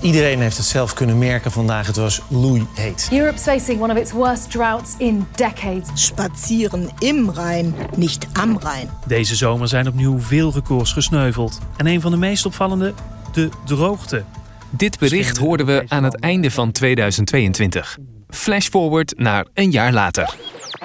Iedereen 0.00 0.40
heeft 0.40 0.56
het 0.56 0.66
zelf 0.66 0.94
kunnen 0.94 1.18
merken 1.18 1.50
vandaag. 1.50 1.86
Het 1.86 1.96
was 1.96 2.20
loeiheet. 2.28 3.08
Europe's 3.12 3.42
facing 3.42 3.80
one 3.80 3.92
of 3.92 3.98
its 3.98 4.12
worst 4.12 4.50
droughts 4.50 4.94
in 4.98 5.26
decades. 5.34 5.88
Spazieren 5.94 6.88
im 6.98 7.30
Rhein, 7.30 7.74
niet 7.96 8.26
am 8.32 8.58
Rhein. 8.58 8.90
Deze 9.06 9.36
zomer 9.36 9.68
zijn 9.68 9.88
opnieuw 9.88 10.20
veel 10.20 10.52
records 10.52 10.92
gesneuveld. 10.92 11.58
En 11.76 11.86
een 11.86 12.00
van 12.00 12.10
de 12.10 12.16
meest 12.16 12.46
opvallende, 12.46 12.94
de 13.32 13.48
droogte. 13.64 14.24
Dit 14.70 14.98
bericht 14.98 15.36
hoorden 15.36 15.66
we 15.66 15.84
aan 15.88 16.04
het 16.04 16.20
einde 16.20 16.50
van 16.50 16.72
2022. 16.72 17.98
Flash 18.28 18.68
forward 18.68 19.12
naar 19.16 19.46
een 19.54 19.70
jaar 19.70 19.92
later. 19.92 20.34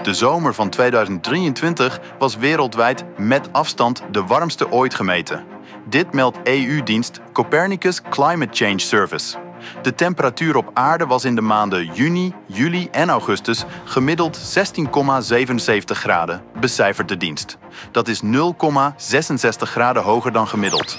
De 0.04 0.13
zomer 0.13 0.54
van 0.54 0.70
2023 0.70 2.00
was 2.20 2.36
wereldwijd 2.38 3.04
met 3.18 3.50
afstand 3.52 4.04
de 4.11 4.23
warmste 4.23 4.71
ooit 4.71 4.93
gemeten. 4.93 5.54
Dit 5.89 6.13
meldt 6.13 6.38
EU-dienst 6.43 7.20
Copernicus 7.33 8.02
Climate 8.09 8.54
Change 8.54 8.79
Service. 8.79 9.38
De 9.81 9.95
temperatuur 9.95 10.55
op 10.55 10.71
aarde 10.73 11.05
was 11.05 11.25
in 11.25 11.35
de 11.35 11.41
maanden 11.41 11.94
juni, 11.94 12.34
juli 12.45 12.88
en 12.91 13.09
augustus 13.09 13.66
gemiddeld 13.84 14.39
16,77 14.39 15.84
graden, 15.85 16.41
becijfert 16.59 17.08
de 17.08 17.17
dienst. 17.17 17.58
Dat 17.91 18.08
is 18.08 18.21
0,66 18.23 18.30
graden 19.58 20.03
hoger 20.03 20.31
dan 20.31 20.48
gemiddeld. 20.48 20.98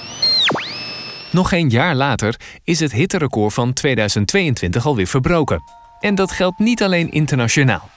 Nog 1.32 1.48
geen 1.48 1.68
jaar 1.68 1.94
later 1.94 2.40
is 2.64 2.80
het 2.80 2.92
hitterecord 2.92 3.54
van 3.54 3.72
2022 3.72 4.86
alweer 4.86 5.06
verbroken. 5.06 5.62
En 6.00 6.14
dat 6.14 6.32
geldt 6.32 6.58
niet 6.58 6.82
alleen 6.82 7.10
internationaal. 7.10 7.88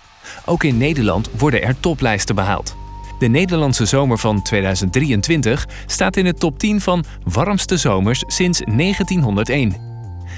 Ook 0.45 0.63
in 0.63 0.77
Nederland 0.77 1.29
worden 1.37 1.63
er 1.63 1.79
toplijsten 1.79 2.35
behaald. 2.35 2.78
De 3.19 3.27
Nederlandse 3.27 3.85
zomer 3.85 4.17
van 4.17 4.41
2023 4.41 5.67
staat 5.85 6.17
in 6.17 6.23
de 6.23 6.33
top 6.33 6.59
10 6.59 6.81
van 6.81 7.03
warmste 7.23 7.77
zomers 7.77 8.23
sinds 8.27 8.59
1901. 8.59 9.75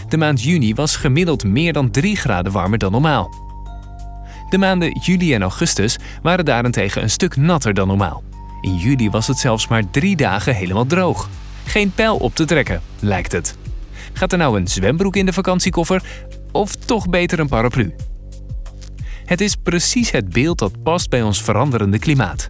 De 0.10 0.18
maand 0.18 0.44
juni 0.44 0.74
was 0.74 0.96
gemiddeld 0.96 1.44
meer 1.44 1.74
dan 1.74 1.92
3 1.92 2.16
graden 2.16 2.52
warmer 2.52 2.78
dan 2.78 2.92
normaal. 2.92 3.30
De 4.50 4.58
maanden 4.58 5.00
juli 5.02 5.34
en 5.34 5.42
augustus 5.42 5.98
waren 6.22 6.46
daarentegen 6.46 7.02
een 7.02 7.10
stuk 7.10 7.36
natter 7.36 7.74
dan 7.74 7.88
normaal. 7.88 8.24
In 8.62 8.76
juli 8.76 9.10
was 9.10 9.28
het 9.28 9.38
zelfs 9.38 9.68
maar 9.68 9.90
drie 9.90 10.16
dagen 10.16 10.56
helemaal 10.56 10.86
droog. 10.86 11.30
Geen 11.66 11.92
pijl 11.92 12.18
op 12.18 12.36
te 12.36 12.46
trekken, 12.46 12.82
lijkt 13.00 13.32
het. 13.32 13.58
Gaat 14.14 14.32
er 14.32 14.38
nou 14.38 14.60
een 14.60 14.68
zwembroek 14.68 15.16
in 15.16 15.26
de 15.26 15.34
vakantiekoffer 15.34 16.04
of 16.52 16.76
toch 16.76 17.10
beter 17.10 17.40
een 17.40 17.48
paraplu? 17.48 17.96
Het 19.26 19.42
is 19.42 19.56
precies 19.56 20.12
het 20.12 20.30
beeld 20.30 20.60
dat 20.60 20.84
past 20.84 21.10
bij 21.10 21.22
ons 21.22 21.42
veranderende 21.42 22.00
klimaat. 22.00 22.50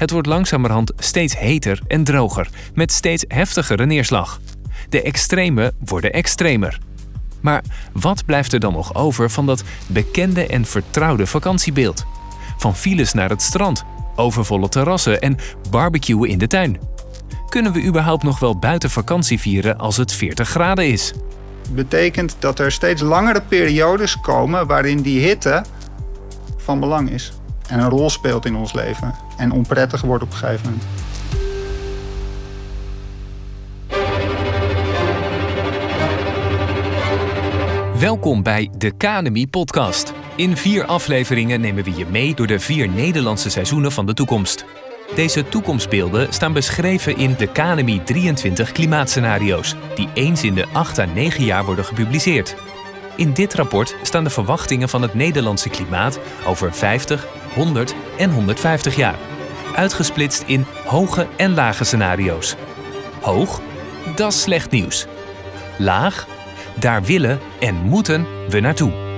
Het 0.00 0.10
wordt 0.10 0.26
langzamerhand 0.26 0.92
steeds 0.96 1.38
heter 1.38 1.80
en 1.86 2.04
droger, 2.04 2.48
met 2.74 2.92
steeds 2.92 3.24
heftigere 3.28 3.86
neerslag. 3.86 4.40
De 4.88 5.02
extreme 5.02 5.72
worden 5.84 6.12
extremer. 6.12 6.78
Maar 7.40 7.62
wat 7.92 8.24
blijft 8.24 8.52
er 8.52 8.60
dan 8.60 8.72
nog 8.72 8.94
over 8.94 9.30
van 9.30 9.46
dat 9.46 9.64
bekende 9.86 10.46
en 10.46 10.64
vertrouwde 10.64 11.26
vakantiebeeld? 11.26 12.04
Van 12.58 12.76
files 12.76 13.12
naar 13.12 13.28
het 13.28 13.42
strand, 13.42 13.84
overvolle 14.16 14.68
terrassen 14.68 15.20
en 15.20 15.36
barbecuen 15.70 16.28
in 16.28 16.38
de 16.38 16.46
tuin. 16.46 16.80
Kunnen 17.48 17.72
we 17.72 17.84
überhaupt 17.84 18.22
nog 18.22 18.38
wel 18.38 18.58
buiten 18.58 18.90
vakantie 18.90 19.40
vieren 19.40 19.78
als 19.78 19.96
het 19.96 20.12
40 20.12 20.48
graden 20.48 20.86
is? 20.88 21.12
betekent 21.74 22.36
dat 22.38 22.58
er 22.58 22.72
steeds 22.72 23.02
langere 23.02 23.42
periodes 23.48 24.20
komen 24.20 24.66
waarin 24.66 25.02
die 25.02 25.20
hitte 25.20 25.64
van 26.56 26.80
belang 26.80 27.10
is. 27.10 27.39
En 27.70 27.78
een 27.78 27.88
rol 27.88 28.10
speelt 28.10 28.44
in 28.44 28.54
ons 28.54 28.72
leven. 28.72 29.14
En 29.36 29.50
onprettig 29.50 30.00
wordt 30.00 30.22
op 30.22 30.30
een 30.30 30.36
gegeven 30.36 30.64
moment. 30.64 30.84
Welkom 38.00 38.42
bij 38.42 38.70
de 38.78 38.90
KNMI 38.90 39.48
Podcast. 39.48 40.12
In 40.36 40.56
vier 40.56 40.84
afleveringen 40.84 41.60
nemen 41.60 41.84
we 41.84 41.96
je 41.96 42.06
mee 42.06 42.34
door 42.34 42.46
de 42.46 42.60
vier 42.60 42.88
Nederlandse 42.88 43.50
seizoenen 43.50 43.92
van 43.92 44.06
de 44.06 44.14
toekomst. 44.14 44.64
Deze 45.14 45.48
toekomstbeelden 45.48 46.32
staan 46.32 46.52
beschreven 46.52 47.16
in 47.16 47.34
de 47.38 47.46
KNMI 47.46 48.02
23 48.04 48.72
klimaatscenario's, 48.72 49.74
die 49.94 50.08
eens 50.14 50.44
in 50.44 50.54
de 50.54 50.66
8 50.72 50.98
à 50.98 51.04
9 51.14 51.44
jaar 51.44 51.64
worden 51.64 51.84
gepubliceerd. 51.84 52.56
In 53.16 53.32
dit 53.32 53.54
rapport 53.54 53.96
staan 54.02 54.24
de 54.24 54.30
verwachtingen 54.30 54.88
van 54.88 55.02
het 55.02 55.14
Nederlandse 55.14 55.68
klimaat 55.68 56.18
over 56.46 56.74
50, 56.74 57.26
100 57.54 57.94
en 58.18 58.30
150 58.30 58.96
jaar. 58.96 59.18
Uitgesplitst 59.74 60.42
in 60.46 60.64
hoge 60.84 61.26
en 61.36 61.54
lage 61.54 61.84
scenario's. 61.84 62.56
Hoog, 63.20 63.60
dat 64.14 64.32
is 64.32 64.40
slecht 64.40 64.70
nieuws. 64.70 65.06
Laag, 65.78 66.26
daar 66.74 67.02
willen 67.02 67.38
en 67.60 67.74
moeten 67.74 68.26
we 68.48 68.60
naartoe. 68.60 69.08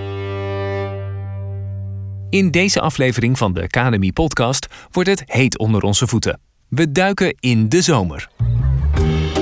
In 2.31 2.51
deze 2.51 2.81
aflevering 2.81 3.39
van 3.39 3.53
de 3.53 3.67
KNMI 3.67 4.13
podcast 4.13 4.67
wordt 4.91 5.09
het 5.09 5.23
heet 5.27 5.59
onder 5.59 5.83
onze 5.83 6.07
voeten. 6.07 6.41
We 6.69 6.93
duiken 6.93 7.37
in 7.41 7.69
de 7.69 7.83
zomer. 7.83 8.29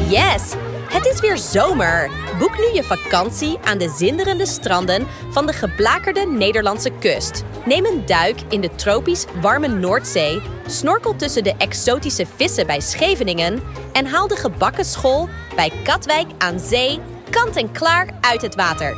Yes! 0.08 0.54
Het 0.90 1.06
is 1.06 1.20
weer 1.20 1.38
zomer. 1.38 2.10
Boek 2.40 2.58
nu 2.58 2.74
je 2.74 2.82
vakantie 2.82 3.58
aan 3.64 3.78
de 3.78 3.94
zinderende 3.96 4.46
stranden 4.46 5.06
van 5.30 5.46
de 5.46 5.52
geblakerde 5.52 6.26
Nederlandse 6.26 6.90
kust. 7.00 7.44
Neem 7.66 7.84
een 7.84 8.06
duik 8.06 8.40
in 8.48 8.60
de 8.60 8.74
tropisch 8.74 9.24
warme 9.40 9.68
Noordzee, 9.68 10.40
snorkel 10.66 11.16
tussen 11.16 11.44
de 11.44 11.54
exotische 11.58 12.26
vissen 12.36 12.66
bij 12.66 12.80
Scheveningen 12.80 13.60
en 13.92 14.06
haal 14.06 14.28
de 14.28 14.36
gebakken 14.36 14.84
school 14.84 15.28
bij 15.56 15.72
Katwijk 15.82 16.26
aan 16.38 16.58
zee 16.60 16.98
kant 17.30 17.56
en 17.56 17.72
klaar 17.72 18.08
uit 18.20 18.42
het 18.42 18.54
water. 18.54 18.96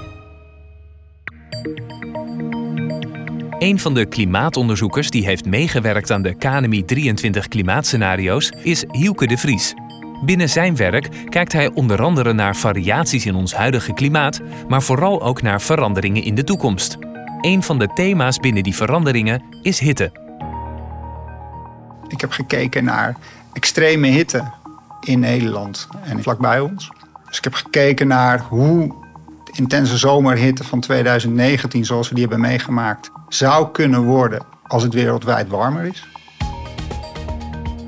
Een 3.59 3.79
van 3.79 3.95
de 3.95 4.07
klimaatonderzoekers 4.07 5.11
die 5.11 5.25
heeft 5.25 5.45
meegewerkt 5.45 6.11
aan 6.11 6.23
de 6.23 6.35
KNMI 6.35 6.85
23 6.85 7.49
klimaatscenario's 7.49 8.53
is 8.63 8.85
Hielke 8.91 9.27
de 9.27 9.37
Vries. 9.37 9.75
Binnen 10.25 10.49
zijn 10.49 10.77
werk 10.77 11.09
kijkt 11.29 11.53
hij 11.53 11.71
onder 11.75 12.03
andere 12.03 12.33
naar 12.33 12.57
variaties 12.57 13.27
in 13.27 13.35
ons 13.35 13.55
huidige 13.55 13.93
klimaat, 13.93 14.41
maar 14.69 14.83
vooral 14.83 15.23
ook 15.23 15.43
naar 15.43 15.61
veranderingen 15.61 16.23
in 16.23 16.35
de 16.35 16.45
toekomst. 16.45 16.97
Een 17.41 17.63
van 17.63 17.79
de 17.79 17.89
thema's 17.95 18.39
binnen 18.39 18.63
die 18.63 18.75
veranderingen 18.75 19.43
is 19.63 19.79
hitte. 19.79 20.13
Ik 22.09 22.21
heb 22.21 22.31
gekeken 22.31 22.85
naar 22.85 23.17
extreme 23.53 24.07
hitte 24.07 24.51
in 25.01 25.19
Nederland 25.19 25.89
en 26.03 26.23
vlakbij 26.23 26.61
ons. 26.61 26.91
Dus 27.27 27.39
ik 27.39 27.45
heb 27.45 27.55
gekeken 27.55 28.07
naar 28.07 28.41
hoe 28.41 28.95
de 29.45 29.53
intense 29.53 29.97
zomerhitte 29.97 30.65
van 30.65 30.81
2019, 30.81 31.85
zoals 31.85 32.09
we 32.09 32.15
die 32.15 32.27
hebben 32.29 32.41
meegemaakt, 32.41 33.11
zou 33.29 33.71
kunnen 33.71 34.03
worden 34.03 34.43
als 34.67 34.83
het 34.83 34.95
wereldwijd 34.95 35.49
warmer 35.49 35.85
is. 35.85 36.07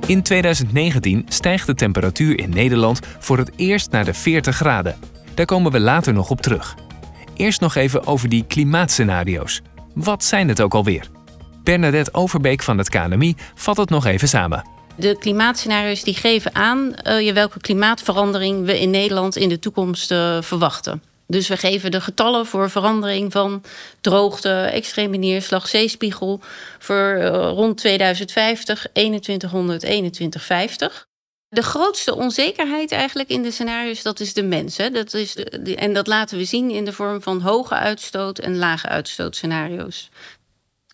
In 0.06 0.22
2019 0.22 1.24
stijgt 1.28 1.66
de 1.66 1.74
temperatuur 1.74 2.38
in 2.38 2.50
Nederland 2.50 3.00
voor 3.18 3.38
het 3.38 3.50
eerst 3.56 3.90
naar 3.90 4.04
de 4.04 4.14
40 4.14 4.56
graden. 4.56 4.96
Daar 5.34 5.46
komen 5.46 5.72
we 5.72 5.80
later 5.80 6.12
nog 6.12 6.30
op 6.30 6.40
terug. 6.40 6.74
Eerst 7.36 7.60
nog 7.60 7.74
even 7.74 8.06
over 8.06 8.28
die 8.28 8.44
klimaatscenario's. 8.46 9.60
Wat 9.94 10.24
zijn 10.24 10.48
het 10.48 10.60
ook 10.60 10.74
alweer? 10.74 11.08
Bernadette 11.62 12.14
Overbeek 12.14 12.62
van 12.62 12.78
het 12.78 12.88
KNMI 12.88 13.34
vat 13.54 13.76
het 13.76 13.90
nog 13.90 14.06
even 14.06 14.28
samen. 14.28 14.68
De 14.96 15.16
klimaatscenario's 15.18 16.02
die 16.02 16.14
geven 16.14 16.54
aan 16.54 16.94
uh, 17.02 17.32
welke 17.32 17.60
klimaatverandering 17.60 18.64
we 18.64 18.80
in 18.80 18.90
Nederland 18.90 19.36
in 19.36 19.48
de 19.48 19.58
toekomst 19.58 20.10
uh, 20.10 20.42
verwachten. 20.42 21.02
Dus 21.26 21.48
we 21.48 21.56
geven 21.56 21.90
de 21.90 22.00
getallen 22.00 22.46
voor 22.46 22.70
verandering 22.70 23.32
van 23.32 23.62
droogte, 24.00 24.52
extreme 24.52 25.16
neerslag, 25.16 25.68
zeespiegel 25.68 26.40
voor 26.78 27.16
uh, 27.18 27.28
rond 27.30 27.76
2050, 27.76 28.86
2100, 28.92 29.80
2150. 29.80 31.06
De 31.48 31.62
grootste 31.62 32.14
onzekerheid 32.14 32.92
eigenlijk 32.92 33.28
in 33.28 33.42
de 33.42 33.50
scenario's, 33.50 34.02
dat 34.02 34.20
is 34.20 34.32
de 34.34 34.42
mens. 34.42 34.76
Hè? 34.76 34.90
Dat 34.90 35.14
is 35.14 35.34
de, 35.34 35.76
en 35.76 35.92
dat 35.92 36.06
laten 36.06 36.38
we 36.38 36.44
zien 36.44 36.70
in 36.70 36.84
de 36.84 36.92
vorm 36.92 37.22
van 37.22 37.40
hoge 37.40 37.74
uitstoot 37.74 38.38
en 38.38 38.56
lage 38.56 38.88
uitstootscenario's. 38.88 40.10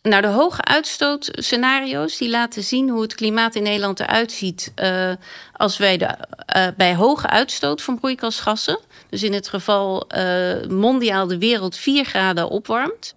Nou, 0.02 0.22
de 0.22 0.28
hoge 0.28 0.64
uitstootscenario's 0.64 2.16
die 2.16 2.30
laten 2.30 2.62
zien 2.62 2.88
hoe 2.88 3.02
het 3.02 3.14
klimaat 3.14 3.54
in 3.54 3.62
Nederland 3.62 4.00
eruit 4.00 4.32
ziet 4.32 4.72
uh, 4.76 5.12
als 5.52 5.78
wij 5.78 5.96
de, 5.96 6.16
uh, 6.56 6.66
bij 6.76 6.94
hoge 6.94 7.26
uitstoot 7.26 7.82
van 7.82 7.98
broeikasgassen, 7.98 8.78
dus 9.10 9.22
in 9.22 9.32
het 9.32 9.48
geval 9.48 10.06
uh, 10.16 10.52
mondiaal 10.68 11.26
de 11.26 11.38
wereld 11.38 11.76
4 11.76 12.04
graden 12.04 12.48
opwarmt. 12.48 13.14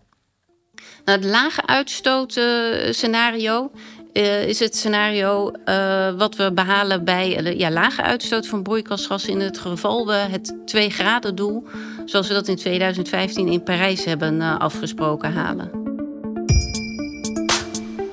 Nou, 1.06 1.20
het 1.20 1.30
lage 1.30 1.66
uitstootscenario 1.66 3.72
is 4.48 4.60
het 4.60 4.76
scenario 4.76 5.52
wat 6.18 6.36
we 6.36 6.52
behalen 6.54 7.06
bij 7.06 7.56
ja, 7.58 7.72
lage 7.72 8.02
uitstoot 8.02 8.48
van 8.48 8.64
broeikasgassen 8.64 9.32
in 9.32 9.40
het 9.40 9.58
geval 9.58 10.08
we 10.08 10.14
het 10.14 10.56
2 10.66 10.90
graden 10.90 11.36
doel, 11.36 11.64
zoals 12.06 12.28
we 12.28 12.34
dat 12.34 12.48
in 12.48 12.56
2015 12.56 13.48
in 13.48 13.64
Parijs 13.64 14.06
hebben 14.06 14.42
afgesproken, 14.42 15.34
halen. 15.34 15.84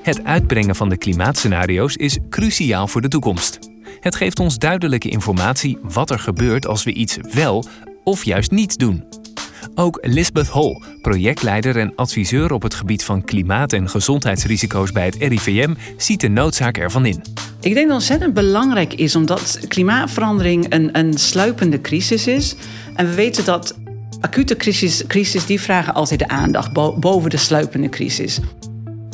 Het 0.01 0.23
uitbrengen 0.23 0.75
van 0.75 0.89
de 0.89 0.97
klimaatscenario's 0.97 1.95
is 1.95 2.17
cruciaal 2.29 2.87
voor 2.87 3.01
de 3.01 3.07
toekomst. 3.07 3.70
Het 4.01 4.15
geeft 4.15 4.39
ons 4.39 4.57
duidelijke 4.57 5.09
informatie 5.09 5.77
wat 5.81 6.09
er 6.09 6.19
gebeurt 6.19 6.67
als 6.67 6.83
we 6.83 6.93
iets 6.93 7.17
wel 7.33 7.65
of 8.03 8.23
juist 8.23 8.51
niet 8.51 8.79
doen? 8.79 9.03
Ook 9.75 9.97
Lisbeth 10.01 10.49
Hall, 10.49 10.81
projectleider 11.01 11.77
en 11.77 11.95
adviseur 11.95 12.51
op 12.51 12.61
het 12.61 12.73
gebied 12.73 13.03
van 13.03 13.23
klimaat- 13.23 13.73
en 13.73 13.89
gezondheidsrisico's 13.89 14.91
bij 14.91 15.05
het 15.05 15.15
RIVM, 15.15 15.73
ziet 15.97 16.21
de 16.21 16.27
noodzaak 16.27 16.77
ervan 16.77 17.05
in. 17.05 17.23
Ik 17.59 17.73
denk 17.73 17.75
dat 17.75 17.83
het 17.83 17.93
ontzettend 17.93 18.33
belangrijk 18.33 18.93
is 18.93 19.15
omdat 19.15 19.59
klimaatverandering 19.67 20.65
een, 20.73 20.97
een 20.97 21.13
sluipende 21.13 21.81
crisis 21.81 22.27
is. 22.27 22.55
En 22.95 23.07
we 23.07 23.13
weten 23.13 23.45
dat 23.45 23.77
acute 24.21 24.55
crisis, 24.55 25.07
crisis 25.07 25.45
die 25.45 25.61
vragen 25.61 25.93
altijd 25.93 26.19
de 26.19 26.27
aandacht 26.27 26.73
boven 26.99 27.29
de 27.29 27.37
sluipende 27.37 27.89
crisis. 27.89 28.39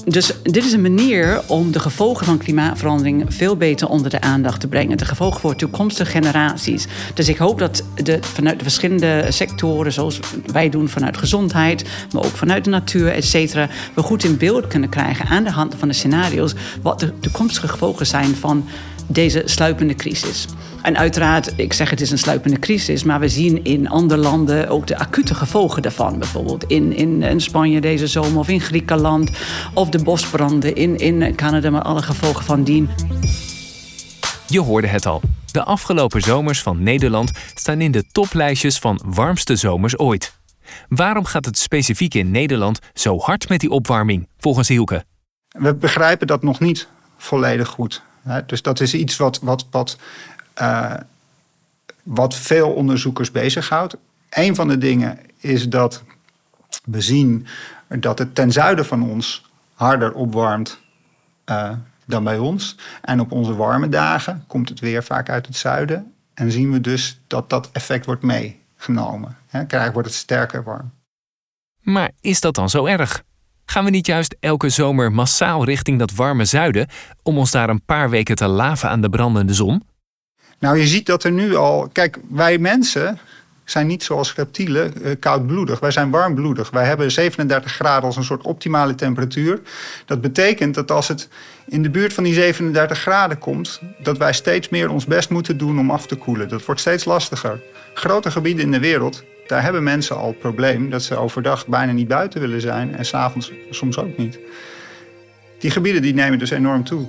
Dus 0.10 0.34
dit 0.44 0.66
is 0.66 0.72
een 0.72 0.82
manier 0.82 1.42
om 1.48 1.72
de 1.72 1.80
gevolgen 1.80 2.26
van 2.26 2.38
klimaatverandering 2.38 3.26
veel 3.28 3.58
beter 3.58 3.88
onder 3.88 4.10
de 4.10 4.22
aandacht 4.22 4.60
te 4.60 4.68
brengen. 4.68 4.98
De 4.98 5.06
gevolgen 5.06 5.40
voor 5.40 5.56
toekomstige 5.56 6.12
generaties. 6.12 6.88
Dus 7.14 7.30
ik 7.30 7.38
hoop 7.38 7.60
dat 7.60 7.84
de, 7.96 8.18
vanuit 8.22 8.58
de 8.58 8.64
verschillende 8.64 9.26
sectoren, 9.30 9.94
zoals 9.94 10.20
wij 10.52 10.70
doen 10.70 10.90
vanuit 10.90 11.18
gezondheid, 11.18 11.90
maar 12.14 12.24
ook 12.24 12.36
vanuit 12.36 12.64
de 12.64 12.70
natuur, 12.70 13.12
et 13.12 13.26
cetera, 13.26 13.70
we 13.94 14.02
goed 14.02 14.24
in 14.24 14.38
beeld 14.38 14.68
kunnen 14.68 14.90
krijgen 14.90 15.26
aan 15.26 15.44
de 15.44 15.52
hand 15.52 15.76
van 15.78 15.88
de 15.88 15.94
scenario's 15.94 16.54
wat 16.82 17.00
de 17.00 17.20
toekomstige 17.20 17.68
gevolgen 17.68 18.08
zijn 18.08 18.36
van 18.36 18.66
deze 19.08 19.42
sluipende 19.46 19.96
crisis. 19.96 20.48
En 20.82 20.98
uiteraard, 20.98 21.54
ik 21.56 21.74
zeg 21.74 21.90
het 21.90 22.02
is 22.02 22.12
een 22.12 22.18
sluipende 22.18 22.60
crisis, 22.60 23.04
maar 23.04 23.20
we 23.20 23.30
zien 23.30 23.64
in 23.64 23.90
andere 23.90 24.22
landen 24.22 24.70
ook 24.70 24.88
de 24.88 24.98
acute 24.98 25.36
gevolgen 25.36 25.82
daarvan. 25.82 26.20
Bijvoorbeeld 26.20 26.64
in, 26.64 26.96
in, 26.96 27.24
in 27.24 27.42
Spanje 27.42 27.82
deze 27.82 28.08
zomer 28.08 28.40
of 28.40 28.48
in 28.48 28.62
Griekenland 28.62 29.30
of 29.74 29.90
de 29.90 30.04
bosbranden 30.04 30.76
in, 30.76 30.98
in 30.98 31.36
Canada 31.36 31.70
met 31.70 31.84
alle 31.84 32.02
gevolgen 32.02 32.44
van 32.44 32.64
dien. 32.64 32.90
Je 34.48 34.60
hoorde 34.60 34.88
het 34.88 35.06
al. 35.06 35.22
De 35.52 35.64
afgelopen 35.64 36.22
zomers 36.22 36.62
van 36.62 36.84
Nederland 36.84 37.32
staan 37.56 37.82
in 37.82 37.92
de 37.92 38.04
toplijstjes 38.12 38.80
van 38.80 39.02
warmste 39.06 39.56
zomers 39.56 39.98
ooit. 39.98 40.40
Waarom 40.90 41.26
gaat 41.26 41.46
het 41.46 41.58
specifiek 41.58 42.14
in 42.14 42.32
Nederland 42.32 42.80
zo 42.94 43.18
hard 43.20 43.50
met 43.50 43.60
die 43.60 43.70
opwarming, 43.70 44.28
volgens 44.38 44.68
Hielke? 44.68 45.04
We 45.48 45.76
begrijpen 45.76 46.28
dat 46.28 46.44
nog 46.44 46.60
niet 46.60 46.88
volledig 47.18 47.68
goed. 47.68 48.02
Dus 48.46 48.62
dat 48.62 48.80
is 48.80 48.94
iets 48.94 49.18
wat, 49.18 49.40
wat, 49.40 49.66
wat 49.72 49.98
uh, 50.62 50.94
wat 52.04 52.36
veel 52.36 52.70
onderzoekers 52.70 53.32
bezighoudt. 53.32 53.98
Een 54.30 54.56
van 54.56 54.68
de 54.68 54.78
dingen 54.78 55.20
is 55.38 55.70
dat 55.70 56.04
we 56.84 57.02
zien 57.02 57.48
dat 57.88 58.20
het 58.20 58.36
ten 58.36 58.52
zuiden 58.52 58.86
van 58.86 59.04
ons 59.10 59.46
harder 59.74 60.14
opwarmt 60.14 60.80
uh, 61.46 61.72
dan 62.06 62.24
bij 62.24 62.38
ons. 62.38 62.76
En 63.02 63.20
op 63.20 63.32
onze 63.32 63.56
warme 63.56 63.90
dagen 63.90 64.44
komt 64.48 64.70
het 64.70 64.80
weer 64.80 65.04
vaak 65.04 65.30
uit 65.30 65.46
het 65.46 65.56
zuiden. 65.56 66.14
En 66.34 66.52
zien 66.52 66.72
we 66.72 66.82
dus 66.82 67.20
dat 67.28 67.50
dat 67.50 67.70
effect 67.72 68.06
wordt 68.06 68.24
meegenomen. 68.24 69.38
Krijg 69.68 69.92
wordt 69.92 70.08
het 70.08 70.18
sterker 70.18 70.64
warm. 70.64 70.92
Maar 71.82 72.12
is 72.22 72.42
dat 72.42 72.56
dan 72.56 72.70
zo 72.70 72.86
erg? 72.86 73.24
Gaan 73.70 73.84
we 73.84 73.90
niet 73.90 74.08
juist 74.08 74.36
elke 74.40 74.70
zomer 74.70 75.12
massaal 75.12 75.66
richting 75.66 76.00
dat 76.00 76.14
warme 76.14 76.46
zuiden 76.46 76.88
om 77.24 77.38
ons 77.38 77.52
daar 77.52 77.70
een 77.70 77.86
paar 77.86 78.10
weken 78.10 78.36
te 78.36 78.48
laven 78.48 78.90
aan 78.90 79.02
de 79.02 79.10
brandende 79.10 79.54
zon? 79.54 79.84
Nou, 80.60 80.78
je 80.78 80.88
ziet 80.88 81.06
dat 81.06 81.24
er 81.24 81.32
nu 81.32 81.56
al. 81.56 81.90
Kijk, 81.92 82.20
wij 82.30 82.58
mensen 82.58 83.20
zijn 83.66 83.88
niet 83.88 84.04
zoals 84.04 84.36
reptielen 84.36 84.94
uh, 85.02 85.12
koudbloedig. 85.20 85.80
Wij 85.80 85.92
zijn 85.92 86.10
warmbloedig. 86.10 86.70
Wij 86.70 86.86
hebben 86.86 87.12
37 87.12 87.72
graden 87.72 88.04
als 88.04 88.16
een 88.16 88.24
soort 88.24 88.46
optimale 88.46 88.96
temperatuur. 88.96 89.62
Dat 90.06 90.22
betekent 90.22 90.76
dat 90.76 90.92
als 90.92 91.08
het 91.08 91.30
in 91.66 91.84
de 91.84 91.90
buurt 91.90 92.14
van 92.14 92.24
die 92.24 92.34
37 92.34 93.00
graden 93.00 93.38
komt, 93.38 93.82
dat 94.04 94.18
wij 94.18 94.34
steeds 94.34 94.70
meer 94.70 94.90
ons 94.90 95.06
best 95.06 95.30
moeten 95.30 95.58
doen 95.58 95.80
om 95.80 95.92
af 95.92 96.08
te 96.08 96.16
koelen. 96.16 96.50
Dat 96.50 96.66
wordt 96.66 96.82
steeds 96.82 97.06
lastiger. 97.06 97.62
Grote 97.94 98.32
gebieden 98.32 98.64
in 98.64 98.72
de 98.72 98.80
wereld, 98.80 99.24
daar 99.48 99.64
hebben 99.64 99.84
mensen 99.84 100.18
al 100.18 100.28
het 100.28 100.40
probleem 100.40 100.90
dat 100.90 101.04
ze 101.04 101.16
overdag 101.16 101.68
bijna 101.68 101.92
niet 101.92 102.08
buiten 102.08 102.42
willen 102.42 102.62
zijn 102.62 102.96
en 102.96 103.06
s'avonds 103.06 103.52
soms 103.70 103.98
ook 103.98 104.18
niet. 104.18 104.40
Die 105.60 105.72
gebieden 105.72 106.02
die 106.02 106.14
nemen 106.14 106.40
dus 106.40 106.50
enorm 106.50 106.84
toe. 106.84 107.08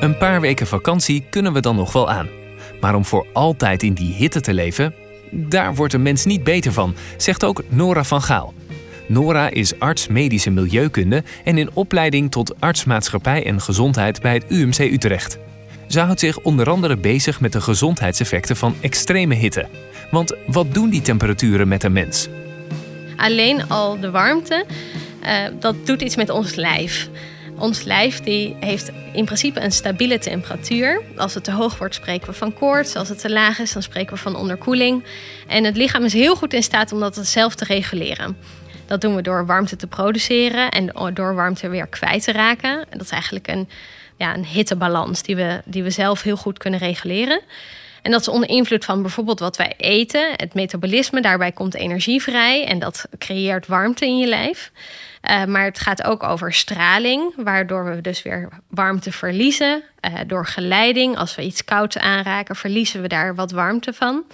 Een 0.00 0.18
paar 0.18 0.40
weken 0.40 0.66
vakantie 0.66 1.26
kunnen 1.30 1.52
we 1.52 1.60
dan 1.60 1.76
nog 1.76 1.92
wel 1.92 2.10
aan. 2.10 2.28
Maar 2.80 2.94
om 2.94 3.04
voor 3.04 3.26
altijd 3.32 3.82
in 3.82 3.94
die 3.94 4.14
hitte 4.14 4.40
te 4.40 4.54
leven, 4.54 4.94
daar 5.30 5.74
wordt 5.74 5.92
een 5.92 6.02
mens 6.02 6.24
niet 6.24 6.44
beter 6.44 6.72
van, 6.72 6.94
zegt 7.16 7.44
ook 7.44 7.62
Nora 7.68 8.04
van 8.04 8.22
Gaal. 8.22 8.54
Nora 9.06 9.50
is 9.50 9.78
arts 9.78 10.06
medische 10.06 10.50
milieukunde 10.50 11.22
en 11.44 11.58
in 11.58 11.70
opleiding 11.72 12.30
tot 12.30 12.60
artsmaatschappij 12.60 13.46
en 13.46 13.60
gezondheid 13.60 14.20
bij 14.20 14.34
het 14.34 14.44
UMC 14.48 14.78
Utrecht. 14.78 15.38
Ze 15.88 16.00
houdt 16.00 16.20
zich 16.20 16.38
onder 16.38 16.70
andere 16.70 16.96
bezig 16.96 17.40
met 17.40 17.52
de 17.52 17.60
gezondheidseffecten 17.60 18.56
van 18.56 18.74
extreme 18.80 19.34
hitte. 19.34 19.68
Want 20.10 20.34
wat 20.46 20.74
doen 20.74 20.90
die 20.90 21.00
temperaturen 21.00 21.68
met 21.68 21.84
een 21.84 21.92
mens? 21.92 22.28
Alleen 23.16 23.68
al 23.68 24.00
de 24.00 24.10
warmte, 24.10 24.64
uh, 25.22 25.30
dat 25.60 25.86
doet 25.86 26.02
iets 26.02 26.16
met 26.16 26.30
ons 26.30 26.54
lijf. 26.54 27.08
Ons 27.58 27.82
lijf 27.82 28.20
die 28.20 28.56
heeft 28.60 28.90
in 29.12 29.24
principe 29.24 29.60
een 29.60 29.72
stabiele 29.72 30.18
temperatuur. 30.18 31.02
Als 31.16 31.34
het 31.34 31.44
te 31.44 31.52
hoog 31.52 31.78
wordt, 31.78 31.94
spreken 31.94 32.28
we 32.28 32.34
van 32.34 32.54
koorts. 32.54 32.94
Als 32.94 33.08
het 33.08 33.18
te 33.18 33.30
laag 33.30 33.58
is, 33.58 33.72
dan 33.72 33.82
spreken 33.82 34.14
we 34.14 34.20
van 34.20 34.36
onderkoeling. 34.36 35.04
En 35.46 35.64
het 35.64 35.76
lichaam 35.76 36.04
is 36.04 36.12
heel 36.12 36.36
goed 36.36 36.52
in 36.52 36.62
staat 36.62 36.92
om 36.92 37.00
dat 37.00 37.18
zelf 37.22 37.54
te 37.54 37.64
reguleren. 37.64 38.36
Dat 38.88 39.00
doen 39.00 39.14
we 39.14 39.22
door 39.22 39.46
warmte 39.46 39.76
te 39.76 39.86
produceren 39.86 40.70
en 40.70 41.12
door 41.14 41.34
warmte 41.34 41.68
weer 41.68 41.86
kwijt 41.86 42.24
te 42.24 42.32
raken. 42.32 42.70
En 42.70 42.98
dat 42.98 43.00
is 43.00 43.10
eigenlijk 43.10 43.48
een, 43.48 43.68
ja, 44.16 44.34
een 44.34 44.44
hittebalans 44.44 45.22
die 45.22 45.36
we, 45.36 45.60
die 45.64 45.82
we 45.82 45.90
zelf 45.90 46.22
heel 46.22 46.36
goed 46.36 46.58
kunnen 46.58 46.80
reguleren. 46.80 47.40
En 48.02 48.10
dat 48.10 48.20
is 48.20 48.28
onder 48.28 48.48
invloed 48.48 48.84
van 48.84 49.02
bijvoorbeeld 49.02 49.40
wat 49.40 49.56
wij 49.56 49.74
eten, 49.76 50.30
het 50.36 50.54
metabolisme. 50.54 51.20
Daarbij 51.20 51.52
komt 51.52 51.74
energie 51.74 52.22
vrij 52.22 52.66
en 52.66 52.78
dat 52.78 53.08
creëert 53.18 53.66
warmte 53.66 54.06
in 54.06 54.18
je 54.18 54.26
lijf. 54.26 54.72
Uh, 55.30 55.44
maar 55.44 55.64
het 55.64 55.78
gaat 55.78 56.04
ook 56.04 56.22
over 56.22 56.52
straling, 56.52 57.32
waardoor 57.36 57.84
we 57.84 58.00
dus 58.00 58.22
weer 58.22 58.48
warmte 58.68 59.12
verliezen. 59.12 59.82
Uh, 60.00 60.18
door 60.26 60.46
geleiding, 60.46 61.16
als 61.16 61.34
we 61.34 61.42
iets 61.42 61.64
kouds 61.64 61.98
aanraken, 61.98 62.56
verliezen 62.56 63.02
we 63.02 63.08
daar 63.08 63.34
wat 63.34 63.50
warmte 63.50 63.92
van. 63.92 64.24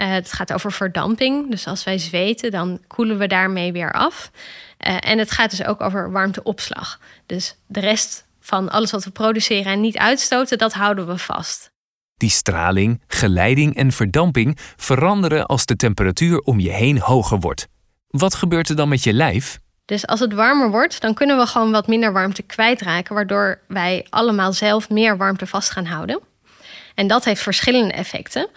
Uh, 0.00 0.10
het 0.10 0.32
gaat 0.32 0.52
over 0.52 0.72
verdamping, 0.72 1.50
dus 1.50 1.66
als 1.66 1.84
wij 1.84 1.98
zweten, 1.98 2.50
dan 2.50 2.80
koelen 2.86 3.18
we 3.18 3.26
daarmee 3.26 3.72
weer 3.72 3.92
af. 3.92 4.30
en 4.78 5.18
het 5.18 5.30
gaat 5.30 5.50
dus 5.50 5.64
ook 5.64 5.80
over 5.80 6.10
warmteopslag. 6.10 7.00
Dus 7.26 7.56
de 7.66 7.80
rest 7.80 8.26
van 8.40 8.70
alles 8.70 8.90
wat 8.90 9.04
we 9.04 9.10
produceren 9.10 9.72
en 9.72 9.80
niet 9.80 9.98
uitstoten, 9.98 10.58
dat 10.58 10.72
houden 10.72 11.06
we 11.06 11.18
vast. 11.18 11.70
Die 12.16 12.30
straling, 12.30 13.00
geleiding 13.06 13.76
en 13.76 13.92
verdamping 13.92 14.58
veranderen 14.76 15.46
als 15.46 15.66
de 15.66 15.76
temperatuur 15.76 16.38
om 16.38 16.60
je 16.60 16.70
heen 16.70 16.98
hoger 16.98 17.38
wordt. 17.38 17.66
Wat 18.08 18.34
gebeurt 18.34 18.68
er 18.68 18.76
dan 18.76 18.88
met 18.88 19.02
je 19.02 19.12
lijf? 19.12 19.58
Dus 19.84 20.06
als 20.06 20.20
het 20.20 20.32
warmer 20.32 20.70
wordt, 20.70 21.00
dan 21.00 21.14
kunnen 21.14 21.38
we 21.38 21.46
gewoon 21.46 21.70
wat 21.70 21.86
minder 21.86 22.12
warmte 22.12 22.42
kwijtraken, 22.42 23.14
waardoor 23.14 23.60
wij 23.68 24.06
allemaal 24.10 24.52
zelf 24.52 24.88
meer 24.88 25.16
warmte 25.16 25.46
vast 25.46 25.70
gaan 25.70 25.84
houden. 25.84 26.20
En 26.94 27.06
dat 27.06 27.24
heeft 27.24 27.42
verschillende 27.42 27.92
effecten. 27.92 28.48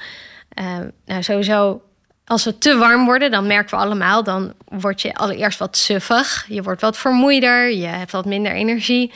Uh, 0.60 0.78
nou, 1.06 1.24
sowieso, 1.24 1.82
als 2.26 2.44
we 2.44 2.58
te 2.58 2.78
warm 2.78 3.06
worden, 3.06 3.32
dan 3.32 3.48
merken 3.48 3.78
we 3.78 3.84
allemaal, 3.84 4.24
dan 4.24 4.54
word 4.66 5.02
je 5.02 5.14
allereerst 5.14 5.60
wat 5.60 5.78
suffig. 5.78 6.46
Je 6.48 6.64
wordt 6.64 6.82
wat 6.82 6.98
vermoeider, 6.98 7.72
je 7.72 7.86
hebt 7.86 8.12
wat 8.12 8.26
minder 8.26 8.52
energie. 8.52 9.12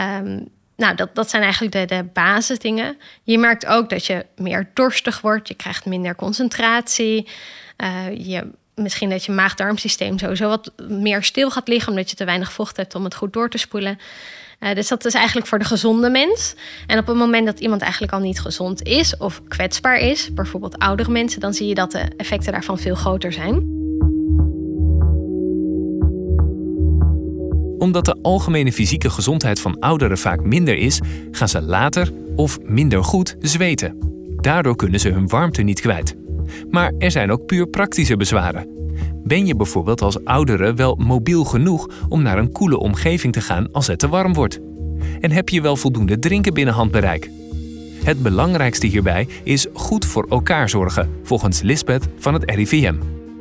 Um, 0.00 0.48
nou, 0.76 0.94
dat, 0.94 1.14
dat 1.14 1.30
zijn 1.30 1.42
eigenlijk 1.42 1.72
de, 1.72 1.96
de 1.96 2.04
basisdingen. 2.12 2.98
Je 3.22 3.38
merkt 3.38 3.66
ook 3.66 3.90
dat 3.90 4.06
je 4.06 4.26
meer 4.36 4.70
dorstig 4.74 5.20
wordt, 5.20 5.48
je 5.48 5.54
krijgt 5.54 5.84
minder 5.84 6.14
concentratie. 6.14 7.28
Uh, 7.76 8.16
je 8.16 8.50
misschien 8.74 9.10
dat 9.10 9.24
je 9.24 9.32
maag-darmsysteem 9.32 10.18
sowieso 10.18 10.48
wat 10.48 10.72
meer 10.88 11.22
stil 11.22 11.50
gaat 11.50 11.68
liggen, 11.68 11.90
omdat 11.90 12.10
je 12.10 12.16
te 12.16 12.24
weinig 12.24 12.52
vocht 12.52 12.76
hebt 12.76 12.94
om 12.94 13.04
het 13.04 13.14
goed 13.14 13.32
door 13.32 13.50
te 13.50 13.58
spoelen. 13.58 13.98
Uh, 14.60 14.74
dus 14.74 14.88
dat 14.88 15.04
is 15.04 15.14
eigenlijk 15.14 15.46
voor 15.46 15.58
de 15.58 15.64
gezonde 15.64 16.10
mens. 16.10 16.54
En 16.86 16.98
op 16.98 17.06
het 17.06 17.16
moment 17.16 17.46
dat 17.46 17.60
iemand 17.60 17.82
eigenlijk 17.82 18.12
al 18.12 18.20
niet 18.20 18.40
gezond 18.40 18.82
is 18.82 19.16
of 19.16 19.42
kwetsbaar 19.48 19.98
is, 19.98 20.34
bijvoorbeeld 20.34 20.78
oudere 20.78 21.10
mensen, 21.10 21.40
dan 21.40 21.54
zie 21.54 21.66
je 21.66 21.74
dat 21.74 21.90
de 21.90 22.10
effecten 22.16 22.52
daarvan 22.52 22.78
veel 22.78 22.94
groter 22.94 23.32
zijn. 23.32 23.76
Omdat 27.78 28.04
de 28.04 28.18
algemene 28.22 28.72
fysieke 28.72 29.10
gezondheid 29.10 29.60
van 29.60 29.78
ouderen 29.78 30.18
vaak 30.18 30.44
minder 30.44 30.76
is, 30.76 31.00
gaan 31.30 31.48
ze 31.48 31.62
later 31.62 32.10
of 32.36 32.58
minder 32.62 33.04
goed 33.04 33.36
zweten. 33.40 33.98
Daardoor 34.36 34.76
kunnen 34.76 35.00
ze 35.00 35.08
hun 35.08 35.28
warmte 35.28 35.62
niet 35.62 35.80
kwijt. 35.80 36.14
Maar 36.70 36.92
er 36.98 37.10
zijn 37.10 37.32
ook 37.32 37.46
puur 37.46 37.66
praktische 37.66 38.16
bezwaren. 38.16 38.77
Ben 39.24 39.46
je 39.46 39.56
bijvoorbeeld 39.56 40.02
als 40.02 40.24
oudere 40.24 40.74
wel 40.74 40.96
mobiel 40.96 41.44
genoeg 41.44 41.88
om 42.08 42.22
naar 42.22 42.38
een 42.38 42.52
koele 42.52 42.78
omgeving 42.78 43.32
te 43.32 43.40
gaan 43.40 43.72
als 43.72 43.86
het 43.86 43.98
te 43.98 44.08
warm 44.08 44.34
wordt? 44.34 44.60
En 45.20 45.30
heb 45.30 45.48
je 45.48 45.60
wel 45.60 45.76
voldoende 45.76 46.18
drinken 46.18 46.54
binnen 46.54 46.74
handbereik? 46.74 47.30
Het 48.04 48.22
belangrijkste 48.22 48.86
hierbij 48.86 49.28
is 49.42 49.66
goed 49.72 50.06
voor 50.06 50.26
elkaar 50.28 50.68
zorgen, 50.68 51.10
volgens 51.22 51.62
Lisbeth 51.62 52.08
van 52.18 52.34
het 52.34 52.50
RIVM. 52.50 52.94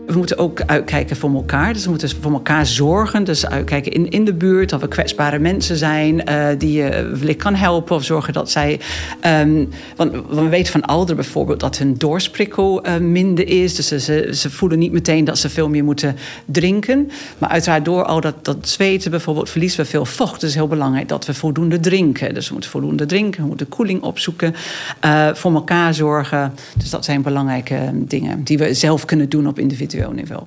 We 0.07 0.17
moeten 0.17 0.37
ook 0.37 0.61
uitkijken 0.61 1.15
voor 1.15 1.33
elkaar. 1.33 1.73
Dus 1.73 1.83
we 1.83 1.89
moeten 1.89 2.09
voor 2.21 2.31
elkaar 2.31 2.65
zorgen. 2.65 3.23
Dus 3.23 3.45
uitkijken 3.45 3.91
in, 3.91 4.09
in 4.09 4.25
de 4.25 4.33
buurt. 4.33 4.69
Dat 4.69 4.81
we 4.81 4.87
kwetsbare 4.87 5.39
mensen 5.39 5.77
zijn 5.77 6.29
uh, 6.29 6.47
die 6.57 6.71
je 6.71 7.11
wellicht 7.13 7.37
kan 7.37 7.55
helpen. 7.55 7.95
Of 7.95 8.03
zorgen 8.03 8.33
dat 8.33 8.51
zij. 8.51 8.79
Um, 9.25 9.69
want, 9.95 10.11
we 10.29 10.47
weten 10.49 10.71
van 10.71 10.81
ouderen 10.81 11.15
bijvoorbeeld 11.15 11.59
dat 11.59 11.77
hun 11.77 11.97
doorsprikkel 11.97 12.87
uh, 12.87 12.97
minder 12.97 13.47
is. 13.47 13.75
Dus 13.75 13.87
ze, 13.87 14.29
ze, 14.33 14.49
voelen 14.49 14.79
niet 14.79 14.91
meteen 14.91 15.25
dat 15.25 15.37
ze 15.37 15.49
veel 15.49 15.69
meer 15.69 15.83
moeten 15.83 16.15
drinken. 16.45 17.11
Maar 17.37 17.49
uiteraard 17.49 17.85
door 17.85 18.03
al 18.03 18.21
dat, 18.21 18.45
dat 18.45 18.67
zweten 18.67 19.11
bijvoorbeeld 19.11 19.49
verliezen 19.49 19.79
we 19.79 19.89
veel 19.89 20.05
vocht. 20.05 20.41
Dus 20.41 20.53
heel 20.53 20.67
belangrijk 20.67 21.07
dat 21.07 21.25
we 21.25 21.33
voldoende 21.33 21.79
drinken. 21.79 22.33
Dus 22.33 22.47
we 22.47 22.53
moeten 22.53 22.71
voldoende 22.71 23.05
drinken. 23.05 23.41
We 23.41 23.47
moeten 23.47 23.69
koeling 23.69 24.01
opzoeken. 24.01 24.55
Uh, 25.05 25.29
voor 25.33 25.53
elkaar 25.53 25.93
zorgen. 25.93 26.53
Dus 26.77 26.89
dat 26.89 27.05
zijn 27.05 27.21
belangrijke 27.21 27.91
dingen 27.93 28.43
die 28.43 28.57
we 28.57 28.73
zelf 28.73 29.05
kunnen 29.05 29.29
doen 29.29 29.47
op 29.47 29.59
individueel 29.59 29.95
niveau. 30.05 30.43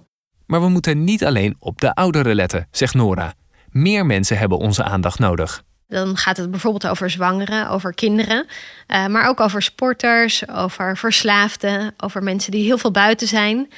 Maar 0.47 0.61
we 0.61 0.69
moeten 0.69 1.04
niet 1.04 1.25
alleen 1.25 1.57
op 1.59 1.80
de 1.80 1.95
ouderen 1.95 2.35
letten, 2.35 2.69
zegt 2.71 2.95
Nora. 2.95 3.35
Meer 3.71 4.07
mensen 4.07 4.38
hebben 4.38 4.59
onze 4.59 4.83
aandacht 4.83 5.19
nodig. 5.19 5.62
Dan 5.88 6.16
gaat 6.16 6.37
het 6.37 6.50
bijvoorbeeld 6.50 6.87
over 6.87 7.11
zwangeren, 7.11 7.69
over 7.69 7.95
kinderen, 7.95 8.47
uh, 8.88 9.07
maar 9.07 9.28
ook 9.28 9.40
over 9.40 9.62
sporters, 9.62 10.49
over 10.49 10.97
verslaafden, 10.97 11.95
over 11.97 12.23
mensen 12.23 12.50
die 12.50 12.64
heel 12.64 12.78
veel 12.78 12.90
buiten 12.90 13.28
zijn 13.28 13.69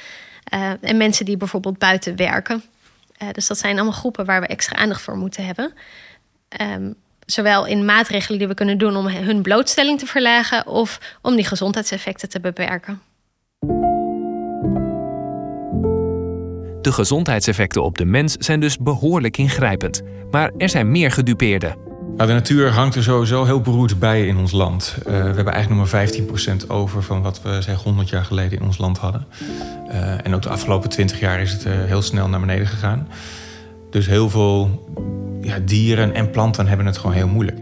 uh, 0.53 0.71
en 0.81 0.97
mensen 0.97 1.25
die 1.25 1.37
bijvoorbeeld 1.37 1.77
buiten 1.77 2.15
werken. 2.15 2.63
Uh, 3.21 3.29
dus 3.31 3.47
dat 3.47 3.57
zijn 3.57 3.75
allemaal 3.75 3.93
groepen 3.93 4.25
waar 4.25 4.41
we 4.41 4.47
extra 4.47 4.75
aandacht 4.75 5.01
voor 5.01 5.17
moeten 5.17 5.45
hebben. 5.45 5.73
Um, 6.61 6.95
zowel 7.25 7.65
in 7.65 7.85
maatregelen 7.85 8.39
die 8.39 8.47
we 8.47 8.53
kunnen 8.53 8.77
doen 8.77 8.95
om 8.95 9.07
hun 9.07 9.41
blootstelling 9.41 9.99
te 9.99 10.05
verlagen 10.05 10.67
of 10.67 11.17
om 11.21 11.35
die 11.35 11.45
gezondheidseffecten 11.45 12.29
te 12.29 12.39
beperken. 12.39 13.01
De 16.83 16.91
gezondheidseffecten 16.91 17.83
op 17.83 17.97
de 17.97 18.05
mens 18.05 18.35
zijn 18.39 18.59
dus 18.59 18.77
behoorlijk 18.77 19.37
ingrijpend. 19.37 20.01
Maar 20.31 20.51
er 20.57 20.69
zijn 20.69 20.91
meer 20.91 21.11
gedupeerden. 21.11 21.75
Nou, 22.15 22.27
de 22.27 22.33
natuur 22.33 22.69
hangt 22.69 22.95
er 22.95 23.03
sowieso 23.03 23.45
heel 23.45 23.61
beroerd 23.61 23.99
bij 23.99 24.27
in 24.27 24.37
ons 24.37 24.51
land. 24.51 24.95
Uh, 24.97 25.03
we 25.05 25.11
hebben 25.11 25.53
eigenlijk 25.53 25.81
nog 25.81 25.91
maar 25.91 26.07
15% 26.63 26.67
over 26.67 27.03
van 27.03 27.21
wat 27.21 27.41
we 27.41 27.61
zeg 27.61 27.83
100 27.83 28.09
jaar 28.09 28.25
geleden 28.25 28.59
in 28.59 28.65
ons 28.65 28.77
land 28.77 28.97
hadden. 28.97 29.27
Uh, 29.87 30.25
en 30.25 30.35
ook 30.35 30.41
de 30.41 30.49
afgelopen 30.49 30.89
20 30.89 31.19
jaar 31.19 31.41
is 31.41 31.51
het 31.51 31.65
uh, 31.65 31.73
heel 31.73 32.01
snel 32.01 32.29
naar 32.29 32.39
beneden 32.39 32.67
gegaan. 32.67 33.07
Dus 33.89 34.05
heel 34.05 34.29
veel 34.29 34.85
ja, 35.41 35.59
dieren 35.59 36.13
en 36.13 36.29
planten 36.29 36.67
hebben 36.67 36.85
het 36.85 36.97
gewoon 36.97 37.15
heel 37.15 37.27
moeilijk. 37.27 37.57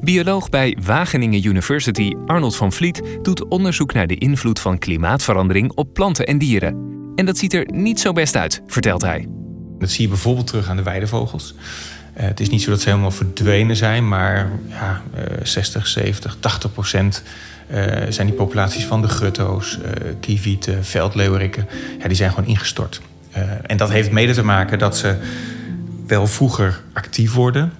Bioloog 0.00 0.48
bij 0.48 0.76
Wageningen 0.84 1.46
University 1.46 2.14
Arnold 2.26 2.56
van 2.56 2.72
Vliet 2.72 3.02
doet 3.22 3.48
onderzoek 3.48 3.92
naar 3.92 4.06
de 4.06 4.16
invloed 4.16 4.60
van 4.60 4.78
klimaatverandering 4.78 5.72
op 5.74 5.94
planten 5.94 6.26
en 6.26 6.38
dieren. 6.38 6.99
En 7.20 7.26
dat 7.26 7.38
ziet 7.38 7.54
er 7.54 7.66
niet 7.72 8.00
zo 8.00 8.12
best 8.12 8.36
uit, 8.36 8.62
vertelt 8.66 9.02
hij. 9.02 9.28
Dat 9.78 9.90
zie 9.90 10.02
je 10.02 10.08
bijvoorbeeld 10.08 10.46
terug 10.46 10.68
aan 10.68 10.76
de 10.76 10.82
weidevogels. 10.82 11.54
Uh, 12.16 12.22
het 12.22 12.40
is 12.40 12.48
niet 12.48 12.62
zo 12.62 12.70
dat 12.70 12.80
ze 12.80 12.88
helemaal 12.88 13.10
verdwenen 13.10 13.76
zijn, 13.76 14.08
maar 14.08 14.48
ja, 14.68 15.02
uh, 15.14 15.22
60, 15.42 15.86
70, 15.86 16.36
80 16.40 16.72
procent 16.72 17.22
uh, 17.70 17.76
zijn 18.08 18.26
die 18.26 18.36
populaties 18.36 18.84
van 18.84 19.02
de 19.02 19.08
gutto's, 19.08 19.78
uh, 19.78 19.90
kievieten, 20.20 20.84
veldleeuweriken, 20.84 21.68
ja, 21.98 22.06
die 22.06 22.16
zijn 22.16 22.30
gewoon 22.30 22.48
ingestort. 22.48 23.00
En 23.66 23.76
dat 23.76 23.90
heeft 23.90 24.10
mede 24.10 24.32
te 24.32 24.44
maken 24.44 24.78
dat 24.78 24.96
ze 24.96 25.16
wel 26.06 26.26
vroeger 26.26 26.82
actief 26.92 27.32
worden, 27.32 27.72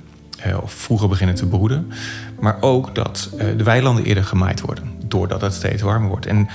of 0.63 0.73
vroeger 0.73 1.09
beginnen 1.09 1.37
te 1.37 1.47
broeden, 1.47 1.93
maar 2.41 2.57
ook 2.61 2.95
dat 2.95 3.31
de 3.57 3.65
weilanden 3.65 4.05
eerder 4.05 4.25
gemaaid 4.25 4.61
worden, 4.61 4.85
doordat 5.05 5.41
het 5.41 5.55
steeds 5.55 5.83
warmer 5.83 6.09
wordt. 6.09 6.27
En 6.27 6.49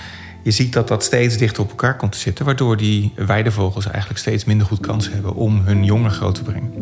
je 0.46 0.52
ziet 0.52 0.74
dat 0.74 0.88
dat 0.88 1.04
steeds 1.04 1.38
dichter 1.38 1.64
op 1.64 1.70
elkaar 1.70 1.98
komt 1.98 2.12
te 2.12 2.18
zitten, 2.18 2.46
waardoor 2.46 2.78
die 2.78 3.14
weidevogels 3.16 3.88
eigenlijk 3.88 4.20
steeds 4.20 4.46
minder 4.46 4.68
goed 4.68 4.80
kans 4.80 5.10
hebben 5.10 5.36
om 5.36 5.62
hun 5.64 5.84
jongen 5.84 6.12
groot 6.12 6.36
te 6.36 6.44
brengen. 6.44 6.74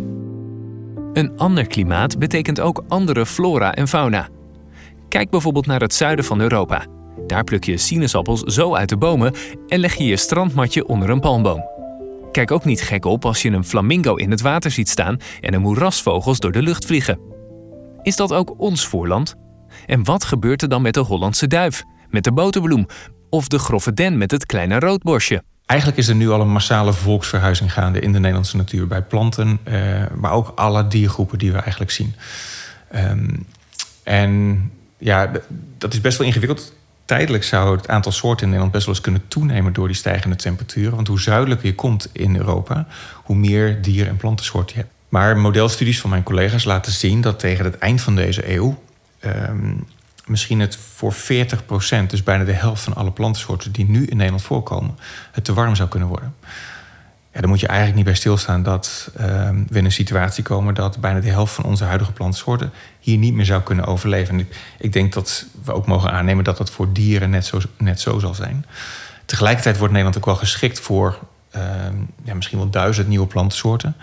Een 1.14 1.38
ander 1.38 1.68
klimaat 1.68 2.20
betekent 2.20 2.60
ook 2.60 2.84
andere 2.88 3.26
flora 3.26 3.74
en 3.74 3.88
fauna. 3.88 4.30
Kijk 5.10 5.30
bijvoorbeeld 5.30 5.66
naar 5.66 5.82
het 5.82 5.94
zuiden 5.94 6.26
van 6.26 6.40
Europa. 6.40 6.86
Daar 7.28 7.44
pluk 7.44 7.64
je 7.64 7.78
sinaasappels 7.78 8.42
zo 8.42 8.76
uit 8.76 8.90
de 8.90 8.98
bomen 8.98 9.34
en 9.68 9.80
leg 9.80 9.96
je 9.96 10.06
je 10.06 10.18
strandmatje 10.18 10.88
onder 10.88 11.10
een 11.10 11.20
palmboom. 11.20 11.66
Kijk 12.32 12.52
ook 12.52 12.66
niet 12.66 12.82
gek 12.82 13.06
op 13.06 13.26
als 13.26 13.42
je 13.42 13.50
een 13.50 13.66
flamingo 13.66 14.16
in 14.16 14.32
het 14.32 14.42
water 14.42 14.72
ziet 14.72 14.90
staan 14.90 15.18
en 15.40 15.54
een 15.54 15.62
moerasvogels 15.62 16.40
door 16.40 16.52
de 16.52 16.62
lucht 16.62 16.86
vliegen. 16.86 17.20
Is 18.02 18.16
dat 18.16 18.34
ook 18.34 18.54
ons 18.58 18.86
voorland? 18.86 19.36
En 19.86 20.04
wat 20.04 20.24
gebeurt 20.24 20.62
er 20.62 20.70
dan 20.70 20.82
met 20.82 20.94
de 20.94 21.00
Hollandse 21.00 21.48
duif, 21.48 21.84
met 22.10 22.24
de 22.24 22.32
boterbloem 22.32 22.88
of 23.34 23.48
de 23.48 23.60
grove 23.60 23.94
den 23.94 24.18
met 24.18 24.32
het 24.32 24.46
kleine 24.46 24.80
roodborstje. 24.80 25.44
Eigenlijk 25.66 26.00
is 26.00 26.08
er 26.08 26.16
nu 26.16 26.30
al 26.30 26.42
een 26.42 26.52
massale 26.52 26.94
volksverhuizing 26.94 27.74
gaande 27.74 28.00
in 28.00 28.12
de 28.12 28.20
Nederlandse 28.20 28.58
natuur. 28.58 28.88
Bij 28.88 29.02
planten, 29.02 29.60
uh, 29.68 30.04
maar 30.16 30.32
ook 30.32 30.52
alle 30.56 30.88
diergroepen 30.88 31.38
die 31.38 31.52
we 31.52 31.58
eigenlijk 31.58 31.92
zien. 31.92 32.16
Um, 32.96 33.46
en 34.04 34.62
ja, 34.98 35.32
dat 35.78 35.94
is 35.94 36.02
best 36.02 36.18
wel 36.18 36.28
ingewikkeld. 36.28 36.74
Tijdelijk 37.06 37.44
zou 37.44 37.76
het 37.76 37.88
aantal 37.88 38.12
soorten 38.12 38.42
in 38.42 38.48
Nederland 38.48 38.72
best 38.72 38.86
wel 38.86 38.96
eens 38.96 39.04
kunnen 39.04 39.28
toenemen 39.28 39.74
door 39.74 39.88
die 39.88 39.96
stijgende 39.96 40.36
temperaturen. 40.36 40.96
Want 40.96 41.08
hoe 41.08 41.22
zuidelijker 41.22 41.66
je 41.66 41.76
komt 41.76 42.10
in 42.12 42.36
Europa, 42.36 42.88
hoe 43.24 43.36
meer 43.36 43.82
dier- 43.82 44.08
en 44.08 44.18
plantensoorten 44.18 44.76
je 44.76 44.82
hebt. 44.82 44.94
Maar 45.10 45.38
modelstudies 45.38 46.02
van 46.02 46.10
mijn 46.10 46.24
collega's 46.24 46.64
laten 46.64 46.92
zien 46.92 47.22
dat 47.22 47.40
tegen 47.40 47.66
het 47.66 47.78
eind 47.78 48.02
van 48.02 48.16
deze 48.16 48.54
eeuw 48.54 48.84
um, 49.26 49.86
misschien 50.26 50.60
het 50.60 50.78
voor 50.96 51.14
40%, 51.14 51.18
dus 52.08 52.24
bijna 52.24 52.44
de 52.44 52.52
helft 52.52 52.84
van 52.84 52.96
alle 52.96 53.12
plantensoorten 53.12 53.72
die 53.72 53.86
nu 53.86 54.06
in 54.06 54.18
Nederland 54.18 54.44
voorkomen, 54.44 54.98
het 55.32 55.44
te 55.44 55.54
warm 55.54 55.76
zou 55.76 55.90
kunnen 55.90 56.10
worden. 56.10 56.36
Ja, 57.34 57.40
dan 57.42 57.50
moet 57.50 57.60
je 57.60 57.68
eigenlijk 57.68 57.98
niet 57.98 58.06
bij 58.06 58.16
stilstaan 58.16 58.64
dat 58.64 59.12
uh, 59.20 59.24
we 59.68 59.78
in 59.78 59.86
een 59.86 59.92
situatie 59.92 60.44
komen 60.44 60.74
dat 60.74 61.00
bijna 61.00 61.20
de 61.20 61.30
helft 61.30 61.54
van 61.54 61.64
onze 61.64 61.84
huidige 61.84 62.12
plantensoorten 62.12 62.74
hier 63.00 63.18
niet 63.18 63.34
meer 63.34 63.46
zou 63.46 63.62
kunnen 63.62 63.86
overleven. 63.86 64.40
En 64.40 64.48
ik, 64.80 64.94
denk 64.94 65.14
dat 65.14 65.46
we 65.64 65.74
ook 65.74 65.86
mogen 65.86 66.12
aannemen 66.12 66.44
dat 66.44 66.58
dat 66.58 66.70
voor 66.70 66.94
dieren 66.94 67.30
net 67.30 67.46
zo, 67.46 67.60
net 67.78 68.00
zo 68.00 68.20
zal 68.20 68.34
zijn. 68.34 68.66
Tegelijkertijd 69.26 69.78
wordt 69.78 69.94
Nederland 69.94 70.18
ook 70.18 70.26
wel 70.26 70.36
geschikt 70.36 70.80
voor 70.80 71.20
uh, 71.56 71.62
ja, 72.24 72.34
misschien 72.34 72.58
wel 72.58 72.70
duizend 72.70 73.08
nieuwe 73.08 73.28
plantensoorten. 73.28 73.96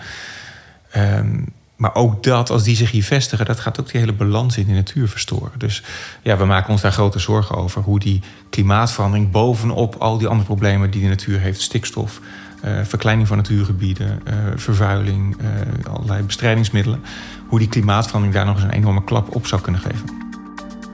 Um, 0.97 1.53
maar 1.81 1.95
ook 1.95 2.23
dat, 2.23 2.51
als 2.51 2.63
die 2.63 2.77
zich 2.77 2.91
hier 2.91 3.05
vestigen, 3.05 3.47
dat 3.47 3.61
gaat 3.61 3.81
ook 3.81 3.91
die 3.91 4.01
hele 4.01 4.13
balans 4.13 4.57
in 4.57 4.67
de 4.67 4.73
natuur 4.73 5.09
verstoren. 5.09 5.59
Dus 5.59 5.83
ja, 6.23 6.37
we 6.37 6.45
maken 6.45 6.71
ons 6.71 6.81
daar 6.81 6.93
grote 6.93 7.19
zorgen 7.19 7.57
over. 7.57 7.83
Hoe 7.83 7.99
die 7.99 8.21
klimaatverandering 8.51 9.31
bovenop 9.31 9.95
al 9.95 10.19
die 10.19 10.27
andere 10.27 10.47
problemen 10.47 10.91
die 10.91 11.03
de 11.03 11.09
natuur 11.09 11.41
heeft, 11.41 11.61
stikstof, 11.61 12.21
uh, 12.65 12.81
verkleining 12.85 13.29
van 13.29 13.37
natuurgebieden, 13.37 14.21
uh, 14.29 14.35
vervuiling, 14.57 15.37
uh, 15.41 15.95
allerlei 15.95 16.23
bestrijdingsmiddelen, 16.23 17.03
hoe 17.47 17.59
die 17.59 17.69
klimaatverandering 17.69 18.37
daar 18.37 18.47
nog 18.47 18.55
eens 18.55 18.65
een 18.65 18.79
enorme 18.79 19.05
klap 19.05 19.35
op 19.35 19.47
zou 19.47 19.61
kunnen 19.61 19.81
geven. 19.81 20.09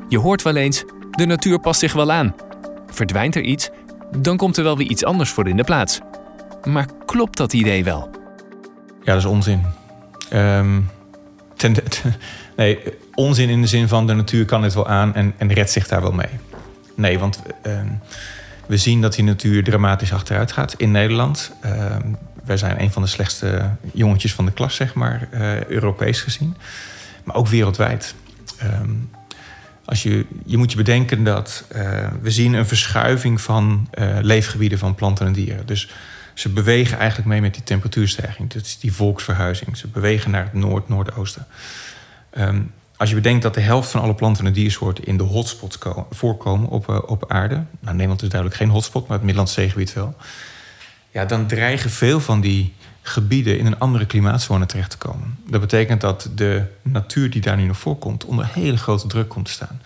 Je 0.08 0.18
hoort 0.18 0.42
wel 0.42 0.56
eens, 0.56 0.84
de 1.10 1.26
natuur 1.26 1.58
past 1.58 1.80
zich 1.80 1.92
wel 1.92 2.12
aan. 2.12 2.34
Verdwijnt 2.86 3.34
er 3.34 3.42
iets, 3.42 3.70
dan 4.18 4.36
komt 4.36 4.56
er 4.56 4.64
wel 4.64 4.76
weer 4.76 4.90
iets 4.90 5.04
anders 5.04 5.30
voor 5.30 5.48
in 5.48 5.56
de 5.56 5.64
plaats. 5.64 6.00
Maar 6.64 6.86
klopt 7.06 7.36
dat 7.36 7.52
idee 7.52 7.84
wel? 7.84 8.10
Ja, 9.02 9.12
dat 9.12 9.16
is 9.16 9.24
onzin. 9.24 9.84
Um, 10.32 10.90
nee, 12.56 12.78
onzin 13.14 13.48
in 13.48 13.60
de 13.60 13.66
zin 13.66 13.88
van 13.88 14.06
de 14.06 14.14
natuur 14.14 14.44
kan 14.44 14.62
het 14.62 14.74
wel 14.74 14.88
aan 14.88 15.14
en, 15.14 15.34
en 15.36 15.52
redt 15.52 15.70
zich 15.70 15.88
daar 15.88 16.02
wel 16.02 16.12
mee. 16.12 16.30
Nee, 16.94 17.18
want 17.18 17.42
um, 17.66 18.00
we 18.66 18.76
zien 18.76 19.00
dat 19.00 19.14
die 19.14 19.24
natuur 19.24 19.64
dramatisch 19.64 20.12
achteruit 20.12 20.52
gaat 20.52 20.74
in 20.76 20.90
Nederland. 20.90 21.52
Um, 21.64 22.18
wij 22.44 22.56
zijn 22.56 22.80
een 22.80 22.92
van 22.92 23.02
de 23.02 23.08
slechtste 23.08 23.70
jongetjes 23.92 24.34
van 24.34 24.44
de 24.44 24.52
klas, 24.52 24.74
zeg 24.74 24.94
maar, 24.94 25.28
uh, 25.34 25.64
Europees 25.64 26.20
gezien. 26.20 26.56
Maar 27.24 27.36
ook 27.36 27.48
wereldwijd. 27.48 28.14
Als 29.86 30.02
je, 30.02 30.26
je 30.44 30.56
moet 30.56 30.70
je 30.70 30.76
bedenken 30.76 31.24
dat 31.24 31.64
uh, 31.76 32.06
we 32.20 32.30
zien 32.30 32.54
een 32.54 32.66
verschuiving 32.66 33.40
van 33.40 33.88
uh, 33.98 34.16
leefgebieden 34.20 34.78
van 34.78 34.94
planten 34.94 35.26
en 35.26 35.32
dieren. 35.32 35.66
Dus 35.66 35.88
ze 36.38 36.48
bewegen 36.48 36.98
eigenlijk 36.98 37.28
mee 37.28 37.40
met 37.40 37.54
die 37.54 37.62
temperatuurstijging. 37.62 38.52
Dat 38.52 38.62
is 38.62 38.78
die 38.78 38.92
volksverhuizing. 38.92 39.76
Ze 39.76 39.88
bewegen 39.88 40.30
naar 40.30 40.44
het 40.44 40.52
noord-noordoosten. 40.52 41.46
Um, 42.38 42.72
als 42.96 43.08
je 43.08 43.14
bedenkt 43.14 43.42
dat 43.42 43.54
de 43.54 43.60
helft 43.60 43.90
van 43.90 44.00
alle 44.00 44.14
planten 44.14 44.46
en 44.46 44.52
diersoorten 44.52 45.04
in 45.04 45.16
de 45.16 45.22
hotspots 45.22 45.78
voorkomen 46.10 46.68
op, 46.68 46.88
uh, 46.88 46.98
op 47.06 47.32
aarde. 47.32 47.54
Nou, 47.80 47.94
Nederland 47.94 48.22
is 48.22 48.28
duidelijk 48.28 48.60
geen 48.60 48.70
hotspot, 48.70 49.02
maar 49.02 49.16
het 49.16 49.24
Middellandse 49.26 49.60
zeegebied 49.60 49.92
wel. 49.92 50.16
Ja, 51.10 51.24
dan 51.24 51.46
dreigen 51.46 51.90
veel 51.90 52.20
van 52.20 52.40
die 52.40 52.74
gebieden 53.02 53.58
in 53.58 53.66
een 53.66 53.78
andere 53.78 54.06
klimaatzone 54.06 54.66
terecht 54.66 54.90
te 54.90 54.98
komen. 54.98 55.38
Dat 55.46 55.60
betekent 55.60 56.00
dat 56.00 56.30
de 56.34 56.64
natuur 56.82 57.30
die 57.30 57.40
daar 57.40 57.56
nu 57.56 57.64
nog 57.66 57.78
voorkomt 57.78 58.24
onder 58.24 58.48
hele 58.52 58.76
grote 58.76 59.06
druk 59.06 59.28
komt 59.28 59.44
te 59.44 59.50
staan. 59.50 59.80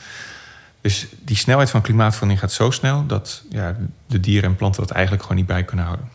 Dus 0.81 1.07
die 1.25 1.37
snelheid 1.37 1.71
van 1.71 1.81
klimaatverandering 1.81 2.41
gaat 2.41 2.53
zo 2.53 2.71
snel 2.71 3.07
dat 3.07 3.43
ja, 3.51 3.77
de 4.07 4.21
dieren 4.21 4.51
en 4.51 4.57
planten 4.57 4.81
dat 4.81 4.91
eigenlijk 4.91 5.23
gewoon 5.23 5.39
niet 5.39 5.47
bij 5.47 5.65
kunnen 5.65 5.85
houden. 5.85 6.09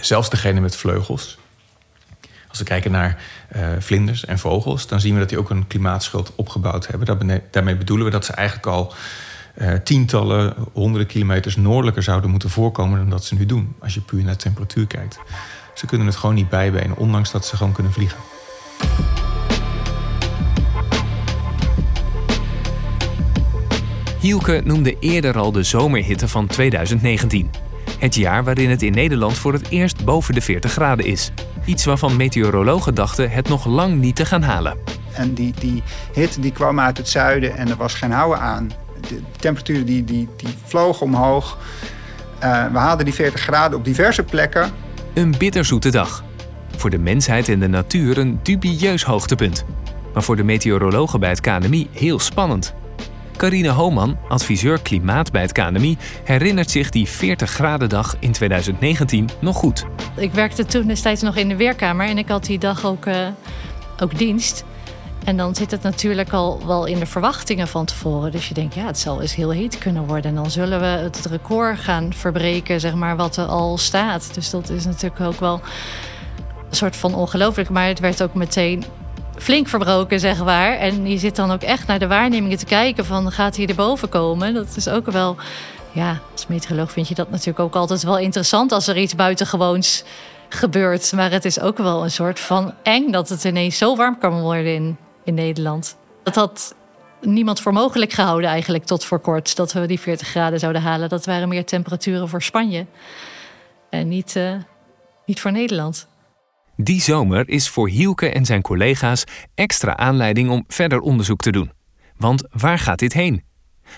Zelfs 0.00 0.30
degene 0.30 0.60
met 0.60 0.76
vleugels. 0.76 1.38
Als 2.48 2.58
we 2.58 2.64
kijken 2.64 2.90
naar 2.90 3.22
uh, 3.56 3.68
vlinders 3.78 4.24
en 4.24 4.38
vogels, 4.38 4.86
dan 4.86 5.00
zien 5.00 5.12
we 5.14 5.20
dat 5.20 5.28
die 5.28 5.38
ook 5.38 5.50
een 5.50 5.66
klimaatschuld 5.66 6.32
opgebouwd 6.34 6.86
hebben. 6.86 7.42
daarmee 7.50 7.76
bedoelen 7.76 8.06
we 8.06 8.12
dat 8.12 8.24
ze 8.24 8.32
eigenlijk 8.32 8.66
al 8.66 8.94
uh, 9.58 9.72
tientallen, 9.72 10.54
honderden 10.72 11.08
kilometers 11.08 11.56
noordelijker 11.56 12.02
zouden 12.02 12.30
moeten 12.30 12.50
voorkomen 12.50 12.98
dan 12.98 13.10
dat 13.10 13.24
ze 13.24 13.34
nu 13.34 13.46
doen, 13.46 13.74
als 13.78 13.94
je 13.94 14.00
puur 14.00 14.24
naar 14.24 14.36
temperatuur 14.36 14.86
kijkt. 14.86 15.18
Ze 15.74 15.86
kunnen 15.86 16.06
het 16.06 16.16
gewoon 16.16 16.34
niet 16.34 16.48
bijbenen, 16.48 16.96
ondanks 16.96 17.30
dat 17.30 17.46
ze 17.46 17.56
gewoon 17.56 17.72
kunnen 17.72 17.92
vliegen. 17.92 18.18
Hielke 24.20 24.60
noemde 24.64 24.98
eerder 24.98 25.38
al 25.38 25.52
de 25.52 25.62
zomerhitte 25.62 26.28
van 26.28 26.46
2019. 26.46 27.50
Het 27.98 28.14
jaar 28.14 28.44
waarin 28.44 28.70
het 28.70 28.82
in 28.82 28.92
Nederland 28.92 29.38
voor 29.38 29.52
het 29.52 29.68
eerst 29.68 30.04
boven 30.04 30.34
de 30.34 30.40
40 30.40 30.72
graden 30.72 31.06
is. 31.06 31.30
Iets 31.64 31.84
waarvan 31.84 32.16
meteorologen 32.16 32.94
dachten 32.94 33.30
het 33.30 33.48
nog 33.48 33.66
lang 33.66 34.00
niet 34.00 34.16
te 34.16 34.24
gaan 34.24 34.42
halen. 34.42 34.78
En 35.12 35.34
die, 35.34 35.54
die 35.58 35.82
hitte 36.12 36.40
die 36.40 36.52
kwam 36.52 36.80
uit 36.80 36.96
het 36.96 37.08
zuiden 37.08 37.56
en 37.56 37.68
er 37.68 37.76
was 37.76 37.94
geen 37.94 38.10
houden 38.10 38.40
aan. 38.40 38.70
De 39.08 39.20
temperatuur 39.36 39.84
die, 39.84 40.04
die, 40.04 40.28
die 40.36 40.54
vloog 40.64 41.00
omhoog. 41.00 41.58
Uh, 42.44 42.66
we 42.72 42.78
haalden 42.78 43.04
die 43.04 43.14
40 43.14 43.40
graden 43.40 43.78
op 43.78 43.84
diverse 43.84 44.22
plekken. 44.22 44.70
Een 45.14 45.34
bitterzoete 45.38 45.90
dag. 45.90 46.24
Voor 46.76 46.90
de 46.90 46.98
mensheid 46.98 47.48
en 47.48 47.60
de 47.60 47.68
natuur 47.68 48.18
een 48.18 48.38
dubieus 48.42 49.04
hoogtepunt. 49.04 49.64
Maar 50.12 50.22
voor 50.22 50.36
de 50.36 50.44
meteorologen 50.44 51.20
bij 51.20 51.28
het 51.28 51.40
KNMI 51.40 51.88
heel 51.92 52.18
spannend. 52.18 52.74
Carine 53.36 53.68
Homan, 53.68 54.18
adviseur 54.28 54.80
klimaat 54.82 55.32
bij 55.32 55.42
het 55.42 55.52
KNMI, 55.52 55.96
herinnert 56.24 56.70
zich 56.70 56.90
die 56.90 57.08
40 57.08 57.50
graden 57.50 57.88
dag 57.88 58.16
in 58.20 58.32
2019 58.32 59.28
nog 59.40 59.56
goed. 59.56 59.84
Ik 60.16 60.32
werkte 60.32 60.64
toen 60.64 60.86
destijds 60.86 61.22
nog 61.22 61.36
in 61.36 61.48
de 61.48 61.56
weerkamer 61.56 62.06
en 62.06 62.18
ik 62.18 62.28
had 62.28 62.44
die 62.44 62.58
dag 62.58 62.84
ook, 62.84 63.06
uh, 63.06 63.26
ook 64.00 64.18
dienst. 64.18 64.64
En 65.24 65.36
dan 65.36 65.54
zit 65.54 65.70
het 65.70 65.82
natuurlijk 65.82 66.32
al 66.32 66.66
wel 66.66 66.86
in 66.86 66.98
de 66.98 67.06
verwachtingen 67.06 67.68
van 67.68 67.84
tevoren. 67.84 68.32
Dus 68.32 68.48
je 68.48 68.54
denkt, 68.54 68.74
ja, 68.74 68.86
het 68.86 68.98
zal 68.98 69.20
eens 69.20 69.34
heel 69.34 69.50
heet 69.50 69.78
kunnen 69.78 70.06
worden. 70.06 70.30
En 70.30 70.34
dan 70.34 70.50
zullen 70.50 70.80
we 70.80 70.86
het 70.86 71.26
record 71.30 71.78
gaan 71.78 72.12
verbreken, 72.14 72.80
zeg 72.80 72.94
maar, 72.94 73.16
wat 73.16 73.36
er 73.36 73.46
al 73.46 73.78
staat. 73.78 74.34
Dus 74.34 74.50
dat 74.50 74.70
is 74.70 74.84
natuurlijk 74.84 75.20
ook 75.20 75.40
wel 75.40 75.60
een 76.70 76.76
soort 76.76 76.96
van 76.96 77.14
ongelooflijk. 77.14 77.68
Maar 77.68 77.86
het 77.86 78.00
werd 78.00 78.22
ook 78.22 78.34
meteen 78.34 78.84
flink 79.38 79.68
verbroken, 79.68 80.20
zeg 80.20 80.44
maar. 80.44 80.72
En 80.72 81.08
je 81.08 81.18
zit 81.18 81.36
dan 81.36 81.50
ook 81.50 81.62
echt 81.62 81.86
naar 81.86 81.98
de 81.98 82.06
waarnemingen 82.06 82.58
te 82.58 82.64
kijken 82.64 83.04
van 83.04 83.32
gaat 83.32 83.56
hij 83.56 83.66
erboven 83.66 84.08
komen? 84.08 84.54
Dat 84.54 84.76
is 84.76 84.88
ook 84.88 85.06
wel, 85.10 85.36
ja, 85.92 86.20
als 86.32 86.46
meteoroloog 86.46 86.92
vind 86.92 87.08
je 87.08 87.14
dat 87.14 87.30
natuurlijk 87.30 87.58
ook 87.58 87.74
altijd 87.74 88.02
wel 88.02 88.18
interessant 88.18 88.72
als 88.72 88.86
er 88.86 88.96
iets 88.96 89.14
buitengewoons 89.14 90.04
gebeurt. 90.48 91.12
Maar 91.12 91.30
het 91.30 91.44
is 91.44 91.60
ook 91.60 91.78
wel 91.78 92.02
een 92.04 92.10
soort 92.10 92.40
van 92.40 92.74
eng 92.82 93.10
dat 93.10 93.28
het 93.28 93.44
ineens 93.44 93.78
zo 93.78 93.96
warm 93.96 94.18
kan 94.18 94.40
worden 94.40 94.74
in, 94.74 94.96
in 95.24 95.34
Nederland. 95.34 95.96
Dat 96.22 96.34
had 96.34 96.74
niemand 97.20 97.60
voor 97.60 97.72
mogelijk 97.72 98.12
gehouden 98.12 98.50
eigenlijk 98.50 98.84
tot 98.84 99.04
voor 99.04 99.18
kort. 99.18 99.56
Dat 99.56 99.72
we 99.72 99.86
die 99.86 100.00
40 100.00 100.28
graden 100.28 100.58
zouden 100.58 100.82
halen. 100.82 101.08
Dat 101.08 101.26
waren 101.26 101.48
meer 101.48 101.64
temperaturen 101.64 102.28
voor 102.28 102.42
Spanje. 102.42 102.86
En 103.90 104.08
niet, 104.08 104.34
uh, 104.36 104.54
niet 105.26 105.40
voor 105.40 105.52
Nederland. 105.52 106.06
Die 106.76 107.00
zomer 107.00 107.48
is 107.48 107.68
voor 107.68 107.88
Hielke 107.88 108.30
en 108.30 108.44
zijn 108.44 108.62
collega's 108.62 109.24
extra 109.54 109.96
aanleiding 109.96 110.50
om 110.50 110.64
verder 110.68 111.00
onderzoek 111.00 111.40
te 111.40 111.50
doen. 111.50 111.72
Want 112.16 112.42
waar 112.50 112.78
gaat 112.78 112.98
dit 112.98 113.12
heen? 113.12 113.44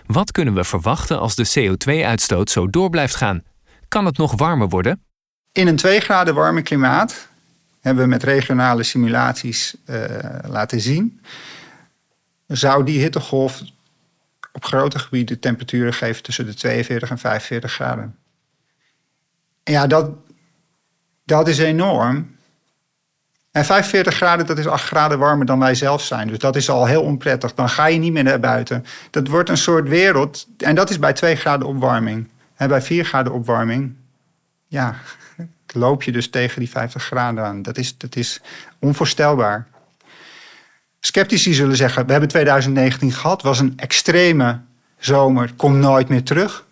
Wat 0.07 0.33
kunnen 0.33 0.55
we 0.55 0.65
verwachten 0.65 1.21
als 1.21 1.35
de 1.35 1.77
CO2-uitstoot 1.77 2.51
zo 2.51 2.71
door 2.71 2.91
blijft 2.91 3.15
gaan? 3.15 3.43
Kan 3.89 4.05
het 4.05 4.17
nog 4.17 4.37
warmer 4.37 4.69
worden? 4.69 5.03
In 5.53 5.67
een 5.67 5.77
2 5.77 6.01
graden 6.01 6.35
warme 6.35 6.63
klimaat 6.63 7.29
hebben 7.81 8.03
we 8.03 8.09
met 8.09 8.23
regionale 8.23 8.83
simulaties 8.83 9.77
uh, 9.87 10.05
laten 10.47 10.81
zien. 10.81 11.21
Zou 12.47 12.85
die 12.85 13.01
hittegolf 13.01 13.63
op 14.53 14.65
grote 14.65 14.99
gebieden 14.99 15.39
temperaturen 15.41 15.95
geven 15.95 16.23
tussen 16.23 16.47
de 16.47 16.55
42 16.55 17.11
en 17.11 17.19
45 17.19 17.73
graden? 17.73 18.17
ja, 19.65 19.87
dat, 19.87 20.11
dat 21.25 21.49
is 21.49 21.59
enorm. 21.59 22.37
En 23.59 23.65
45 23.65 24.15
graden, 24.15 24.47
dat 24.47 24.59
is 24.59 24.67
8 24.67 24.85
graden 24.85 25.19
warmer 25.19 25.47
dan 25.47 25.59
wij 25.59 25.75
zelf 25.75 26.03
zijn. 26.03 26.29
Dus 26.29 26.39
dat 26.39 26.57
is 26.57 26.71
al 26.71 26.87
heel 26.87 27.03
onprettig. 27.03 27.55
Dan 27.55 27.69
ga 27.69 27.87
je 27.87 27.99
niet 27.99 28.13
meer 28.13 28.23
naar 28.23 28.41
buiten. 28.41 28.85
Dat 29.11 29.29
wordt 29.29 29.49
een 29.49 29.57
soort 29.57 29.89
wereld. 29.89 30.47
En 30.59 30.75
dat 30.75 30.91
is 30.91 30.99
bij 30.99 31.13
2 31.13 31.37
graden 31.37 31.67
opwarming. 31.67 32.29
En 32.57 32.69
bij 32.69 32.83
4 32.83 33.05
graden 33.05 33.33
opwarming, 33.33 33.95
ja, 34.67 34.95
loop 35.75 36.03
je 36.03 36.13
dus 36.13 36.31
tegen 36.31 36.59
die 36.59 36.71
50 36.71 37.03
graden 37.03 37.45
aan. 37.45 37.63
Dat 37.63 37.79
is, 37.79 37.99
dat 37.99 38.17
is 38.17 38.41
onvoorstelbaar. 38.79 39.67
Sceptici 41.01 41.55
zullen 41.55 41.77
zeggen, 41.77 42.07
we 42.07 42.11
hebben 42.11 42.29
2019 42.29 43.13
gehad, 43.13 43.43
was 43.43 43.59
een 43.59 43.73
extreme 43.77 44.61
zomer, 44.99 45.53
komt 45.57 45.77
nooit 45.77 46.09
meer 46.09 46.23
terug. 46.23 46.67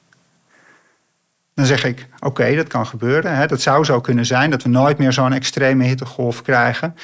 Dan 1.57 1.67
zeg 1.67 1.85
ik, 1.85 2.09
oké, 2.21 2.55
dat 2.55 2.67
kan 2.67 2.87
gebeuren. 2.87 3.37
Hè. 3.37 3.47
Dat 3.47 3.61
zou 3.61 3.85
zo 3.85 4.01
kunnen 4.01 4.27
zijn, 4.27 4.51
dat 4.51 4.63
we 4.63 4.69
nooit 4.69 4.99
meer 4.99 5.13
zo'n 5.13 5.33
extreme 5.33 5.85
hittegolf 5.85 6.43
krijgen. 6.43 6.95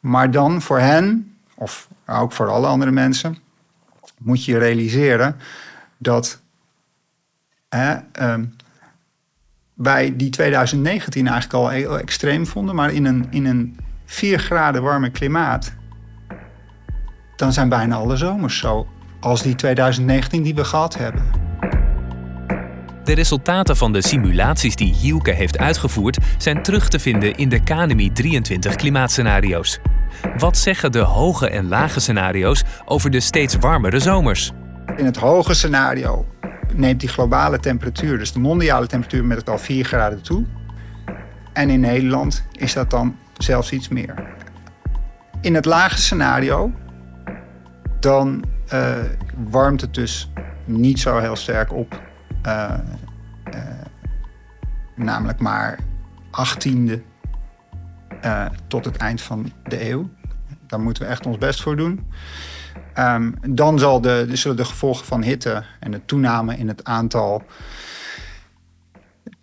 Maar 0.00 0.30
dan 0.30 0.62
voor 0.62 0.78
hen, 0.78 1.36
of 1.54 1.88
ook 2.06 2.32
voor 2.32 2.48
alle 2.48 2.66
andere 2.66 2.90
mensen, 2.90 3.36
moet 4.18 4.44
je 4.44 4.58
realiseren 4.58 5.36
dat 5.98 6.40
uh, 7.74 7.98
wij 9.74 10.16
die 10.16 10.30
2019 10.30 11.26
eigenlijk 11.26 11.54
al 11.54 11.68
heel 11.68 11.98
extreem 11.98 12.46
vonden, 12.46 12.74
maar 12.74 12.92
in 12.92 13.04
een, 13.04 13.26
in 13.30 13.46
een 13.46 13.78
4 14.04 14.38
graden 14.38 14.82
warme 14.82 15.10
klimaat, 15.10 15.72
dan 17.36 17.52
zijn 17.52 17.68
bijna 17.68 17.96
alle 17.96 18.16
zomers 18.16 18.58
zo 18.58 18.86
als 19.20 19.42
die 19.42 19.54
2019 19.54 20.42
die 20.42 20.54
we 20.54 20.64
gehad 20.64 20.96
hebben. 20.96 21.51
De 23.04 23.14
resultaten 23.14 23.76
van 23.76 23.92
de 23.92 24.02
simulaties 24.02 24.76
die 24.76 24.94
Hielke 24.94 25.30
heeft 25.30 25.58
uitgevoerd 25.58 26.18
zijn 26.38 26.62
terug 26.62 26.88
te 26.88 26.98
vinden 26.98 27.34
in 27.34 27.48
de 27.48 27.62
KNMI 27.62 28.12
23 28.12 28.74
klimaatscenario's. 28.74 29.78
Wat 30.36 30.58
zeggen 30.58 30.92
de 30.92 30.98
hoge 30.98 31.48
en 31.48 31.68
lage 31.68 32.00
scenario's 32.00 32.62
over 32.84 33.10
de 33.10 33.20
steeds 33.20 33.56
warmere 33.56 33.98
zomers? 33.98 34.52
In 34.96 35.04
het 35.04 35.16
hoge 35.16 35.54
scenario 35.54 36.26
neemt 36.74 37.00
die 37.00 37.08
globale 37.08 37.58
temperatuur, 37.58 38.18
dus 38.18 38.32
de 38.32 38.38
mondiale 38.38 38.86
temperatuur, 38.86 39.24
met 39.24 39.36
het 39.36 39.48
al 39.48 39.58
4 39.58 39.84
graden 39.84 40.22
toe. 40.22 40.44
En 41.52 41.70
in 41.70 41.80
Nederland 41.80 42.44
is 42.52 42.72
dat 42.72 42.90
dan 42.90 43.16
zelfs 43.36 43.72
iets 43.72 43.88
meer. 43.88 44.14
In 45.40 45.54
het 45.54 45.64
lage 45.64 45.98
scenario, 45.98 46.72
dan 48.00 48.44
uh, 48.72 48.94
warmt 49.50 49.80
het 49.80 49.94
dus 49.94 50.30
niet 50.64 51.00
zo 51.00 51.18
heel 51.18 51.36
sterk 51.36 51.72
op 51.72 52.00
uh, 52.46 52.74
uh, 53.54 53.60
namelijk 54.96 55.38
maar 55.38 55.78
achttiende 56.30 57.02
uh, 58.24 58.46
tot 58.66 58.84
het 58.84 58.96
eind 58.96 59.20
van 59.20 59.52
de 59.64 59.90
eeuw. 59.90 60.10
Daar 60.66 60.80
moeten 60.80 61.02
we 61.02 61.08
echt 61.08 61.26
ons 61.26 61.38
best 61.38 61.62
voor 61.62 61.76
doen. 61.76 62.06
Um, 62.98 63.34
dan 63.48 63.78
zal 63.78 64.00
de, 64.00 64.28
zullen 64.32 64.56
de 64.56 64.64
gevolgen 64.64 65.06
van 65.06 65.22
hitte 65.22 65.64
en 65.80 65.90
de 65.90 66.04
toename 66.04 66.56
in 66.56 66.68
het 66.68 66.84
aantal 66.84 67.42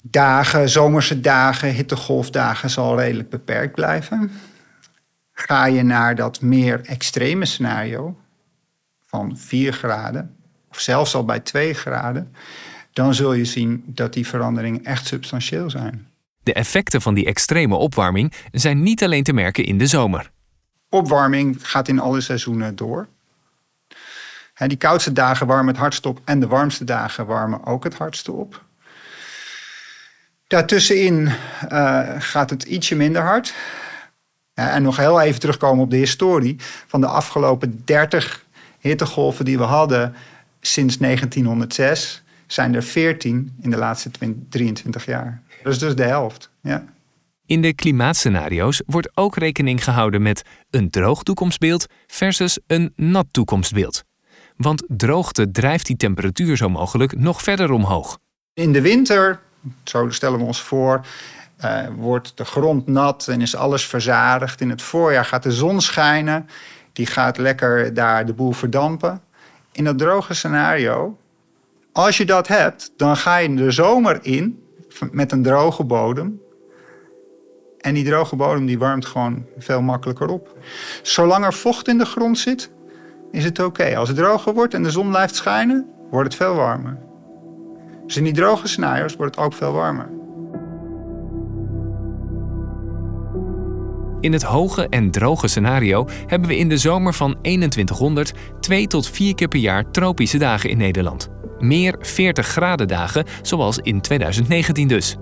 dagen, 0.01 0.69
zomerse 0.69 1.19
dagen, 1.19 1.73
hittegolfdagen, 1.73 2.69
zal 2.69 2.99
redelijk 2.99 3.29
beperkt 3.29 3.73
blijven. 3.73 4.31
Ga 5.33 5.65
je 5.65 5.83
naar 5.83 6.15
dat 6.15 6.41
meer 6.41 6.81
extreme 6.85 7.45
scenario 7.45 8.17
van 9.05 9.37
4 9.37 9.73
graden, 9.73 10.35
of 10.69 10.79
zelfs 10.79 11.15
al 11.15 11.25
bij 11.25 11.39
2 11.39 11.73
graden, 11.73 12.33
dan 12.93 13.13
zul 13.13 13.33
je 13.33 13.45
zien 13.45 13.83
dat 13.85 14.13
die 14.13 14.27
veranderingen 14.27 14.85
echt 14.85 15.07
substantieel 15.07 15.69
zijn. 15.69 16.07
De 16.43 16.53
effecten 16.53 17.01
van 17.01 17.13
die 17.13 17.25
extreme 17.25 17.75
opwarming 17.75 18.33
zijn 18.51 18.83
niet 18.83 19.03
alleen 19.03 19.23
te 19.23 19.33
merken 19.33 19.65
in 19.65 19.77
de 19.77 19.87
zomer. 19.87 20.31
Opwarming 20.89 21.57
gaat 21.61 21.87
in 21.87 21.99
alle 21.99 22.21
seizoenen 22.21 22.75
door. 22.75 23.07
die 24.67 24.77
koudste 24.77 25.13
dagen 25.13 25.47
warmen 25.47 25.67
het 25.67 25.77
hardst 25.77 26.05
op 26.05 26.21
en 26.25 26.39
de 26.39 26.47
warmste 26.47 26.83
dagen 26.83 27.25
warmen 27.25 27.65
ook 27.65 27.83
het 27.83 27.93
hardste 27.93 28.31
op. 28.31 28.63
Daartussenin 30.47 31.31
uh, 31.71 32.09
gaat 32.17 32.49
het 32.49 32.63
ietsje 32.63 32.95
minder 32.95 33.21
hard. 33.21 33.53
en 34.53 34.81
nog 34.81 34.97
heel 34.97 35.21
even 35.21 35.39
terugkomen 35.39 35.83
op 35.83 35.89
de 35.89 35.97
historie. 35.97 36.55
Van 36.87 37.01
de 37.01 37.07
afgelopen 37.07 37.81
30 37.85 38.45
hittegolven 38.79 39.45
die 39.45 39.57
we 39.57 39.63
hadden 39.63 40.15
sinds 40.61 40.97
1906 40.97 42.23
zijn 42.51 42.75
er 42.75 42.83
14 42.83 43.55
in 43.61 43.69
de 43.69 43.77
laatste 43.77 44.09
23 44.49 45.05
jaar. 45.05 45.41
Dat 45.63 45.73
is 45.73 45.79
dus 45.79 45.95
de 45.95 46.03
helft. 46.03 46.49
Ja. 46.61 46.83
In 47.45 47.61
de 47.61 47.73
klimaatscenario's 47.73 48.81
wordt 48.85 49.17
ook 49.17 49.35
rekening 49.35 49.83
gehouden 49.83 50.21
met 50.21 50.41
een 50.69 50.89
droog 50.89 51.23
toekomstbeeld 51.23 51.85
versus 52.07 52.59
een 52.67 52.93
nat 52.95 53.25
toekomstbeeld. 53.31 54.03
Want 54.57 54.83
droogte 54.87 55.51
drijft 55.51 55.85
die 55.85 55.95
temperatuur 55.95 56.57
zo 56.57 56.69
mogelijk 56.69 57.17
nog 57.17 57.41
verder 57.41 57.71
omhoog. 57.71 58.17
In 58.53 58.73
de 58.73 58.81
winter, 58.81 59.39
zo 59.83 60.09
stellen 60.09 60.39
we 60.39 60.45
ons 60.45 60.61
voor, 60.61 61.05
uh, 61.63 61.87
wordt 61.95 62.37
de 62.37 62.45
grond 62.45 62.87
nat 62.87 63.27
en 63.27 63.41
is 63.41 63.55
alles 63.55 63.85
verzadigd. 63.85 64.61
In 64.61 64.69
het 64.69 64.81
voorjaar 64.81 65.25
gaat 65.25 65.43
de 65.43 65.51
zon 65.51 65.81
schijnen, 65.81 66.49
die 66.93 67.05
gaat 67.05 67.37
lekker 67.37 67.93
daar 67.93 68.25
de 68.25 68.33
boel 68.33 68.51
verdampen. 68.51 69.21
In 69.71 69.83
dat 69.83 69.97
droge 69.97 70.33
scenario 70.33 71.17
Als 71.99 72.17
je 72.17 72.25
dat 72.25 72.47
hebt, 72.47 72.93
dan 72.95 73.17
ga 73.17 73.37
je 73.37 73.53
de 73.53 73.71
zomer 73.71 74.19
in 74.21 74.63
met 75.11 75.31
een 75.31 75.43
droge 75.43 75.83
bodem. 75.83 76.41
En 77.77 77.93
die 77.93 78.05
droge 78.05 78.35
bodem 78.35 78.65
die 78.65 78.79
warmt 78.79 79.05
gewoon 79.05 79.45
veel 79.57 79.81
makkelijker 79.81 80.29
op. 80.29 80.57
Zolang 81.01 81.45
er 81.45 81.53
vocht 81.53 81.87
in 81.87 81.97
de 81.97 82.05
grond 82.05 82.37
zit, 82.37 82.71
is 83.31 83.43
het 83.43 83.59
oké. 83.59 83.97
Als 83.97 84.07
het 84.07 84.17
droger 84.17 84.53
wordt 84.53 84.73
en 84.73 84.83
de 84.83 84.91
zon 84.91 85.09
blijft 85.09 85.35
schijnen, 85.35 85.89
wordt 86.11 86.27
het 86.27 86.35
veel 86.35 86.55
warmer. 86.55 86.97
Dus 88.05 88.17
in 88.17 88.23
die 88.23 88.33
droge 88.33 88.67
scenario's 88.67 89.15
wordt 89.15 89.35
het 89.35 89.45
ook 89.45 89.53
veel 89.53 89.71
warmer. 89.71 90.09
In 94.19 94.33
het 94.33 94.43
hoge 94.43 94.87
en 94.89 95.11
droge 95.11 95.47
scenario 95.47 96.07
hebben 96.27 96.49
we 96.49 96.57
in 96.57 96.69
de 96.69 96.77
zomer 96.77 97.13
van 97.13 97.37
2100 97.41 98.33
twee 98.59 98.87
tot 98.87 99.09
vier 99.09 99.35
keer 99.35 99.47
per 99.47 99.59
jaar 99.59 99.91
tropische 99.91 100.37
dagen 100.37 100.69
in 100.69 100.77
Nederland. 100.77 101.38
Meer 101.59 101.95
40 101.99 102.47
graden 102.47 102.87
dagen, 102.87 103.25
zoals 103.41 103.77
in 103.77 104.01
2019 104.01 104.87
dus. 104.87 105.15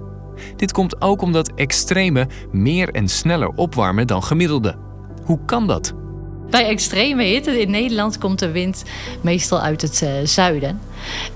Dit 0.56 0.72
komt 0.72 1.02
ook 1.02 1.22
omdat 1.22 1.52
extreme 1.56 2.28
meer 2.52 2.90
en 2.90 3.08
sneller 3.08 3.50
opwarmen 3.50 4.08
dan 4.08 4.24
gemiddelde. 4.24 4.76
Hoe 5.24 5.40
kan 5.46 5.68
dat? 5.68 5.94
Bij 6.50 6.68
extreme 6.68 7.24
hitte 7.24 7.62
in 7.62 7.72
Nederland 7.72 8.18
komt 8.18 8.40
de 8.40 8.52
wind 8.52 8.84
meestal 9.22 9.62
uit 9.62 9.82
het 9.82 10.02
uh, 10.02 10.10
zuiden. 10.24 10.80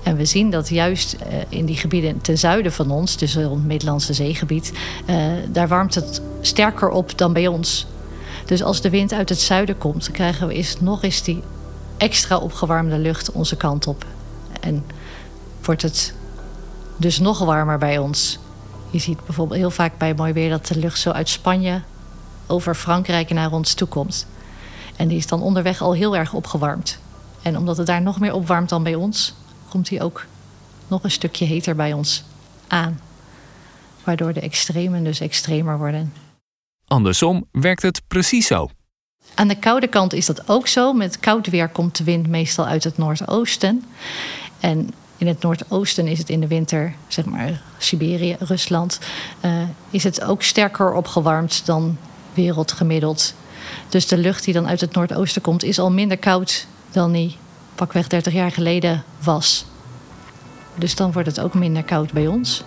En 0.02 0.16
we 0.16 0.24
zien 0.24 0.50
dat 0.50 0.68
juist 0.68 1.14
uh, 1.14 1.36
in 1.48 1.64
die 1.64 1.76
gebieden 1.76 2.20
ten 2.20 2.38
zuiden 2.38 2.72
van 2.72 2.90
ons, 2.90 3.16
dus 3.16 3.36
rond 3.36 3.48
het 3.48 3.66
Middellandse 3.66 4.12
zeegebied, 4.12 4.72
uh, 5.10 5.16
daar 5.48 5.68
warmt 5.68 5.94
het 5.94 6.22
sterker 6.40 6.88
op 6.88 7.18
dan 7.18 7.32
bij 7.32 7.46
ons. 7.46 7.86
Dus 8.46 8.62
als 8.62 8.80
de 8.80 8.90
wind 8.90 9.12
uit 9.12 9.28
het 9.28 9.40
zuiden 9.40 9.78
komt, 9.78 10.10
krijgen 10.10 10.46
we 10.46 10.74
nog 10.80 11.02
eens 11.02 11.22
die 11.22 11.42
extra 11.96 12.36
opgewarmde 12.36 12.98
lucht 12.98 13.32
onze 13.32 13.56
kant 13.56 13.86
op. 13.86 14.06
En 14.62 14.84
wordt 15.64 15.82
het 15.82 16.14
dus 16.96 17.18
nog 17.18 17.38
warmer 17.38 17.78
bij 17.78 17.98
ons. 17.98 18.38
Je 18.90 18.98
ziet 18.98 19.24
bijvoorbeeld 19.24 19.58
heel 19.58 19.70
vaak 19.70 19.98
bij 19.98 20.14
mooi 20.14 20.32
weer 20.32 20.50
dat 20.50 20.66
de 20.66 20.78
lucht 20.78 21.00
zo 21.00 21.10
uit 21.10 21.28
Spanje 21.28 21.82
over 22.46 22.74
Frankrijk 22.74 23.30
naar 23.30 23.52
ons 23.52 23.74
toe 23.74 23.88
komt. 23.88 24.26
En 24.96 25.08
die 25.08 25.16
is 25.16 25.26
dan 25.26 25.42
onderweg 25.42 25.80
al 25.80 25.94
heel 25.94 26.16
erg 26.16 26.32
opgewarmd. 26.32 26.98
En 27.42 27.56
omdat 27.56 27.76
het 27.76 27.86
daar 27.86 28.02
nog 28.02 28.20
meer 28.20 28.34
opwarmt 28.34 28.68
dan 28.68 28.82
bij 28.82 28.94
ons, 28.94 29.34
komt 29.68 29.88
die 29.88 30.02
ook 30.02 30.26
nog 30.88 31.04
een 31.04 31.10
stukje 31.10 31.44
heter 31.44 31.76
bij 31.76 31.92
ons 31.92 32.24
aan. 32.68 33.00
Waardoor 34.04 34.32
de 34.32 34.40
extremen 34.40 35.04
dus 35.04 35.20
extremer 35.20 35.78
worden. 35.78 36.12
Andersom 36.86 37.48
werkt 37.50 37.82
het 37.82 38.02
precies 38.06 38.46
zo. 38.46 38.68
Aan 39.34 39.48
de 39.48 39.58
koude 39.58 39.86
kant 39.86 40.12
is 40.12 40.26
dat 40.26 40.48
ook 40.48 40.66
zo. 40.66 40.92
Met 40.92 41.20
koud 41.20 41.46
weer 41.46 41.68
komt 41.68 41.96
de 41.96 42.04
wind 42.04 42.26
meestal 42.26 42.66
uit 42.66 42.84
het 42.84 42.98
noordoosten. 42.98 43.84
En 44.62 44.90
in 45.16 45.26
het 45.26 45.42
noordoosten 45.42 46.06
is 46.06 46.18
het 46.18 46.30
in 46.30 46.40
de 46.40 46.46
winter, 46.46 46.94
zeg 47.08 47.24
maar 47.24 47.62
Siberië, 47.78 48.36
Rusland, 48.38 48.98
uh, 49.44 49.62
is 49.90 50.04
het 50.04 50.22
ook 50.22 50.42
sterker 50.42 50.92
opgewarmd 50.92 51.66
dan 51.66 51.98
wereldgemiddeld. 52.34 53.34
Dus 53.88 54.06
de 54.06 54.16
lucht 54.16 54.44
die 54.44 54.54
dan 54.54 54.66
uit 54.66 54.80
het 54.80 54.94
noordoosten 54.94 55.42
komt, 55.42 55.62
is 55.62 55.78
al 55.78 55.90
minder 55.90 56.18
koud 56.18 56.66
dan 56.90 57.12
die 57.12 57.36
pakweg 57.74 58.06
30 58.06 58.32
jaar 58.32 58.50
geleden 58.50 59.04
was. 59.22 59.64
Dus 60.74 60.94
dan 60.94 61.12
wordt 61.12 61.28
het 61.28 61.40
ook 61.40 61.54
minder 61.54 61.84
koud 61.84 62.12
bij 62.12 62.26
ons. 62.26 62.64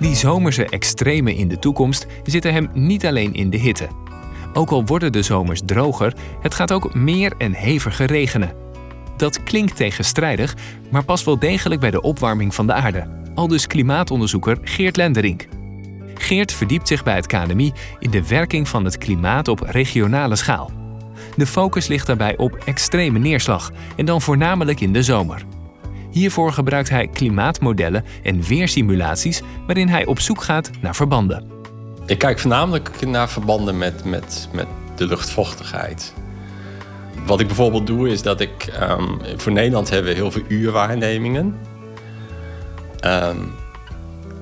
Die 0.00 0.14
zomerse 0.14 0.64
extremen 0.64 1.34
in 1.34 1.48
de 1.48 1.58
toekomst 1.58 2.06
zitten 2.24 2.52
hem 2.52 2.70
niet 2.72 3.06
alleen 3.06 3.34
in 3.34 3.50
de 3.50 3.56
hitte. 3.56 4.07
Ook 4.58 4.70
al 4.70 4.84
worden 4.84 5.12
de 5.12 5.22
zomers 5.22 5.60
droger, 5.64 6.14
het 6.40 6.54
gaat 6.54 6.72
ook 6.72 6.94
meer 6.94 7.32
en 7.36 7.52
heviger 7.52 8.06
regenen. 8.06 8.52
Dat 9.16 9.42
klinkt 9.42 9.76
tegenstrijdig, 9.76 10.56
maar 10.90 11.04
past 11.04 11.24
wel 11.24 11.38
degelijk 11.38 11.80
bij 11.80 11.90
de 11.90 12.00
opwarming 12.00 12.54
van 12.54 12.66
de 12.66 12.72
aarde. 12.72 13.06
Aldus 13.34 13.66
klimaatonderzoeker 13.66 14.58
Geert 14.62 14.96
Lenderink. 14.96 15.46
Geert 16.14 16.52
verdiept 16.52 16.88
zich 16.88 17.02
bij 17.02 17.14
het 17.14 17.26
KNMI 17.26 17.72
in 17.98 18.10
de 18.10 18.28
werking 18.28 18.68
van 18.68 18.84
het 18.84 18.98
klimaat 18.98 19.48
op 19.48 19.60
regionale 19.60 20.36
schaal. 20.36 20.70
De 21.36 21.46
focus 21.46 21.86
ligt 21.86 22.06
daarbij 22.06 22.36
op 22.36 22.54
extreme 22.64 23.18
neerslag 23.18 23.70
en 23.96 24.04
dan 24.04 24.22
voornamelijk 24.22 24.80
in 24.80 24.92
de 24.92 25.02
zomer. 25.02 25.42
Hiervoor 26.10 26.52
gebruikt 26.52 26.88
hij 26.88 27.08
klimaatmodellen 27.08 28.04
en 28.22 28.42
weersimulaties 28.42 29.42
waarin 29.66 29.88
hij 29.88 30.06
op 30.06 30.20
zoek 30.20 30.42
gaat 30.42 30.70
naar 30.80 30.94
verbanden. 30.94 31.57
Ik 32.08 32.18
kijk 32.18 32.38
voornamelijk 32.38 33.06
naar 33.06 33.28
verbanden 33.28 33.78
met, 33.78 34.04
met, 34.04 34.48
met 34.52 34.66
de 34.96 35.06
luchtvochtigheid. 35.06 36.14
Wat 37.26 37.40
ik 37.40 37.46
bijvoorbeeld 37.46 37.86
doe 37.86 38.08
is 38.08 38.22
dat 38.22 38.40
ik... 38.40 38.78
Um, 38.80 39.20
voor 39.36 39.52
Nederland 39.52 39.90
hebben 39.90 40.10
we 40.10 40.16
heel 40.16 40.30
veel 40.30 40.42
uurwaarnemingen. 40.48 41.58
Um, 43.06 43.52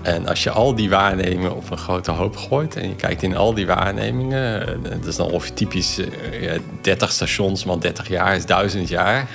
en 0.03 0.27
als 0.27 0.43
je 0.43 0.51
al 0.51 0.75
die 0.75 0.91
waarnemingen 0.91 1.57
op 1.57 1.71
een 1.71 1.79
grote 1.79 2.11
hoop 2.11 2.37
gooit... 2.37 2.77
en 2.77 2.89
je 2.89 2.95
kijkt 2.95 3.23
in 3.23 3.37
al 3.37 3.55
die 3.55 3.67
waarnemingen... 3.67 4.69
Eh, 4.69 4.91
dat 4.91 5.07
is 5.07 5.17
dan 5.17 5.31
ongeveer 5.31 5.55
typisch 5.55 5.99
uh, 5.99 6.53
30 6.81 7.13
stations, 7.13 7.65
man 7.65 7.81
30 7.81 8.09
jaar 8.09 8.37
is 8.37 8.47
1000 8.47 8.89
jaar 8.89 9.29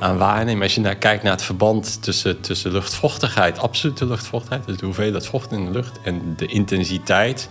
aan. 0.00 0.62
Als 0.62 0.74
je 0.74 0.80
naar, 0.80 0.96
kijkt 0.96 1.22
naar 1.22 1.32
het 1.32 1.42
verband 1.42 2.02
tussen, 2.02 2.40
tussen 2.40 2.72
luchtvochtigheid, 2.72 3.58
absolute 3.58 4.06
luchtvochtigheid, 4.06 4.66
dus 4.66 4.76
de 4.76 4.84
hoeveelheid 4.84 5.26
vocht 5.26 5.52
in 5.52 5.64
de 5.64 5.70
lucht 5.70 5.98
en 6.02 6.34
de 6.36 6.46
intensiteit, 6.46 7.48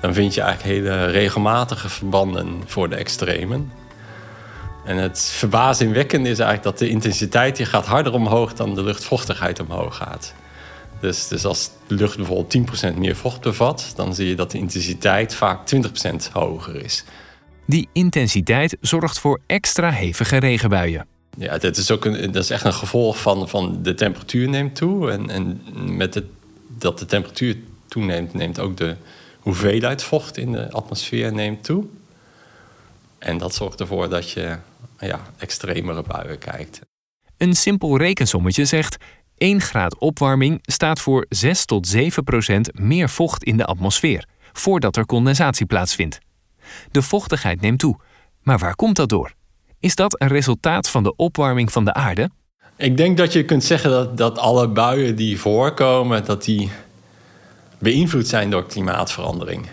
dan 0.00 0.14
vind 0.14 0.34
je 0.34 0.40
eigenlijk 0.40 0.74
hele 0.74 1.04
regelmatige 1.04 1.88
verbanden 1.88 2.62
voor 2.66 2.88
de 2.88 2.96
extremen. 2.96 3.72
En 4.84 4.96
het 4.96 5.30
verbazingwekkende 5.34 6.28
is 6.28 6.38
eigenlijk 6.38 6.68
dat 6.70 6.78
de 6.78 6.88
intensiteit 6.88 7.56
die 7.56 7.66
gaat 7.66 7.86
harder 7.86 8.12
omhoog 8.12 8.54
dan 8.54 8.74
de 8.74 8.82
luchtvochtigheid 8.82 9.60
omhoog 9.60 9.96
gaat. 9.96 10.34
Dus, 11.00 11.28
dus 11.28 11.44
als 11.44 11.70
de 11.86 11.94
lucht 11.94 12.16
bijvoorbeeld 12.16 12.92
10% 12.94 12.98
meer 12.98 13.16
vocht 13.16 13.40
bevat, 13.40 13.92
dan 13.96 14.14
zie 14.14 14.28
je 14.28 14.34
dat 14.34 14.50
de 14.50 14.58
intensiteit 14.58 15.34
vaak 15.34 15.74
20% 15.74 16.32
hoger 16.32 16.84
is. 16.84 17.04
Die 17.66 17.88
intensiteit 17.92 18.76
zorgt 18.80 19.18
voor 19.18 19.40
extra 19.46 19.90
hevige 19.90 20.36
regenbuien. 20.36 21.09
Ja, 21.36 21.58
dat 21.58 21.76
is, 21.76 21.90
ook 21.90 22.04
dat 22.32 22.42
is 22.42 22.50
echt 22.50 22.64
een 22.64 22.72
gevolg 22.72 23.20
van, 23.20 23.48
van 23.48 23.82
de 23.82 23.94
temperatuur 23.94 24.48
neemt 24.48 24.76
toe. 24.76 25.10
En, 25.10 25.30
en 25.30 25.60
met 25.96 26.14
het, 26.14 26.24
dat 26.78 26.98
de 26.98 27.06
temperatuur 27.06 27.56
toeneemt, 27.88 28.34
neemt 28.34 28.58
ook 28.58 28.76
de 28.76 28.96
hoeveelheid 29.40 30.02
vocht 30.02 30.36
in 30.36 30.52
de 30.52 30.70
atmosfeer 30.70 31.32
neemt 31.32 31.64
toe. 31.64 31.84
En 33.18 33.38
dat 33.38 33.54
zorgt 33.54 33.80
ervoor 33.80 34.08
dat 34.08 34.30
je 34.30 34.56
ja, 34.98 35.20
extremere 35.36 36.02
buien 36.02 36.38
kijkt. 36.38 36.80
Een 37.36 37.54
simpel 37.54 37.96
rekensommetje 37.96 38.64
zegt... 38.64 38.96
1 39.36 39.60
graad 39.60 39.98
opwarming 39.98 40.58
staat 40.62 41.00
voor 41.00 41.26
6 41.28 41.64
tot 41.64 41.86
7 41.86 42.24
procent 42.24 42.78
meer 42.78 43.08
vocht 43.08 43.44
in 43.44 43.56
de 43.56 43.64
atmosfeer... 43.64 44.26
voordat 44.52 44.96
er 44.96 45.06
condensatie 45.06 45.66
plaatsvindt. 45.66 46.18
De 46.90 47.02
vochtigheid 47.02 47.60
neemt 47.60 47.78
toe. 47.78 48.00
Maar 48.42 48.58
waar 48.58 48.74
komt 48.74 48.96
dat 48.96 49.08
door? 49.08 49.34
Is 49.80 49.94
dat 49.94 50.20
een 50.20 50.28
resultaat 50.28 50.88
van 50.88 51.02
de 51.02 51.16
opwarming 51.16 51.72
van 51.72 51.84
de 51.84 51.94
aarde? 51.94 52.30
Ik 52.76 52.96
denk 52.96 53.16
dat 53.16 53.32
je 53.32 53.44
kunt 53.44 53.64
zeggen 53.64 53.90
dat, 53.90 54.16
dat 54.16 54.38
alle 54.38 54.68
buien 54.68 55.16
die 55.16 55.40
voorkomen, 55.40 56.24
dat 56.24 56.44
die 56.44 56.70
beïnvloed 57.78 58.28
zijn 58.28 58.50
door 58.50 58.66
klimaatverandering. 58.66 59.66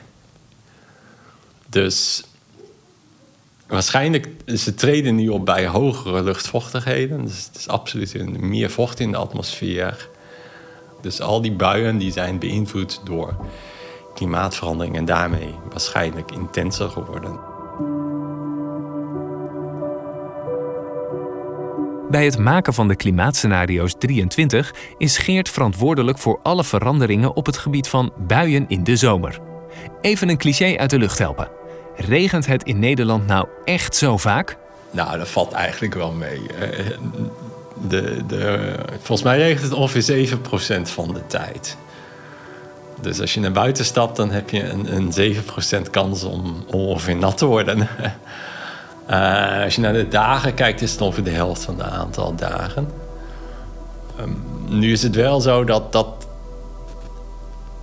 Dus 1.70 2.24
waarschijnlijk, 3.68 4.28
ze 4.46 4.74
treden 4.74 5.16
nu 5.16 5.30
op 5.30 5.46
bij 5.46 5.68
hogere 5.68 6.24
luchtvochtigheden. 6.24 7.26
Dus 7.26 7.46
het 7.46 7.56
is 7.56 7.68
absoluut 7.68 8.40
meer 8.40 8.70
vocht 8.70 9.00
in 9.00 9.12
de 9.12 9.18
atmosfeer. 9.18 10.10
Dus 11.02 11.22
al 11.22 11.42
die 11.42 11.52
buien 11.52 11.98
die 11.98 12.12
zijn 12.12 12.40
beïnvloed 12.40 13.02
door 13.04 13.36
klimaatverandering 14.14 14.96
en 14.96 15.06
daarmee 15.06 15.56
waarschijnlijk 15.70 16.32
intenser 16.32 16.90
geworden. 16.90 17.57
Bij 22.10 22.26
het 22.26 22.38
maken 22.38 22.74
van 22.74 22.88
de 22.88 22.96
klimaatscenario's 22.96 23.96
23 23.98 24.74
is 24.98 25.18
Geert 25.18 25.50
verantwoordelijk 25.50 26.18
voor 26.18 26.40
alle 26.44 26.64
veranderingen 26.64 27.36
op 27.36 27.46
het 27.46 27.58
gebied 27.58 27.88
van 27.88 28.14
buien 28.18 28.66
in 28.68 28.84
de 28.84 28.96
zomer. 28.96 29.40
Even 30.02 30.30
een 30.30 30.38
cliché 30.38 30.78
uit 30.78 30.90
de 30.90 30.98
lucht 30.98 31.20
helpen. 31.20 31.50
Regent 31.96 32.46
het 32.46 32.64
in 32.64 32.80
Nederland 32.80 33.28
nou 33.28 33.48
echt 33.64 33.96
zo 33.96 34.18
vaak? 34.18 34.58
Nou, 34.92 35.18
dat 35.18 35.30
valt 35.30 35.52
eigenlijk 35.52 35.94
wel 35.94 36.12
mee. 36.12 36.42
De, 37.88 38.26
de, 38.28 38.76
volgens 38.90 39.24
mij 39.24 39.38
regent 39.38 39.62
het 39.62 39.74
ongeveer 39.74 40.38
7% 40.38 40.82
van 40.82 41.14
de 41.14 41.28
tijd. 41.28 41.78
Dus 43.02 43.22
als 43.22 43.34
je 43.34 43.40
naar 43.40 43.52
buiten 43.52 43.86
stapt, 43.86 44.16
dan 44.16 44.32
heb 44.32 44.50
je 44.50 44.64
een, 44.64 44.96
een 44.96 45.36
7% 45.88 45.90
kans 45.92 46.24
om 46.24 46.64
ongeveer 46.68 47.16
nat 47.16 47.38
te 47.38 47.46
worden. 47.46 47.88
Uh, 49.10 49.64
als 49.64 49.76
je 49.76 49.82
naar 49.82 49.94
de 49.94 50.08
dagen 50.08 50.54
kijkt, 50.54 50.82
is 50.82 50.92
het 50.92 51.02
ongeveer 51.02 51.24
de 51.24 51.30
helft 51.30 51.64
van 51.64 51.78
het 51.78 51.90
aantal 51.90 52.36
dagen. 52.36 52.88
Um, 54.20 54.44
nu 54.68 54.92
is 54.92 55.04
het 55.04 55.16
wel 55.16 55.42
zo 55.42 55.64
dat, 55.64 55.92
dat 55.92 56.28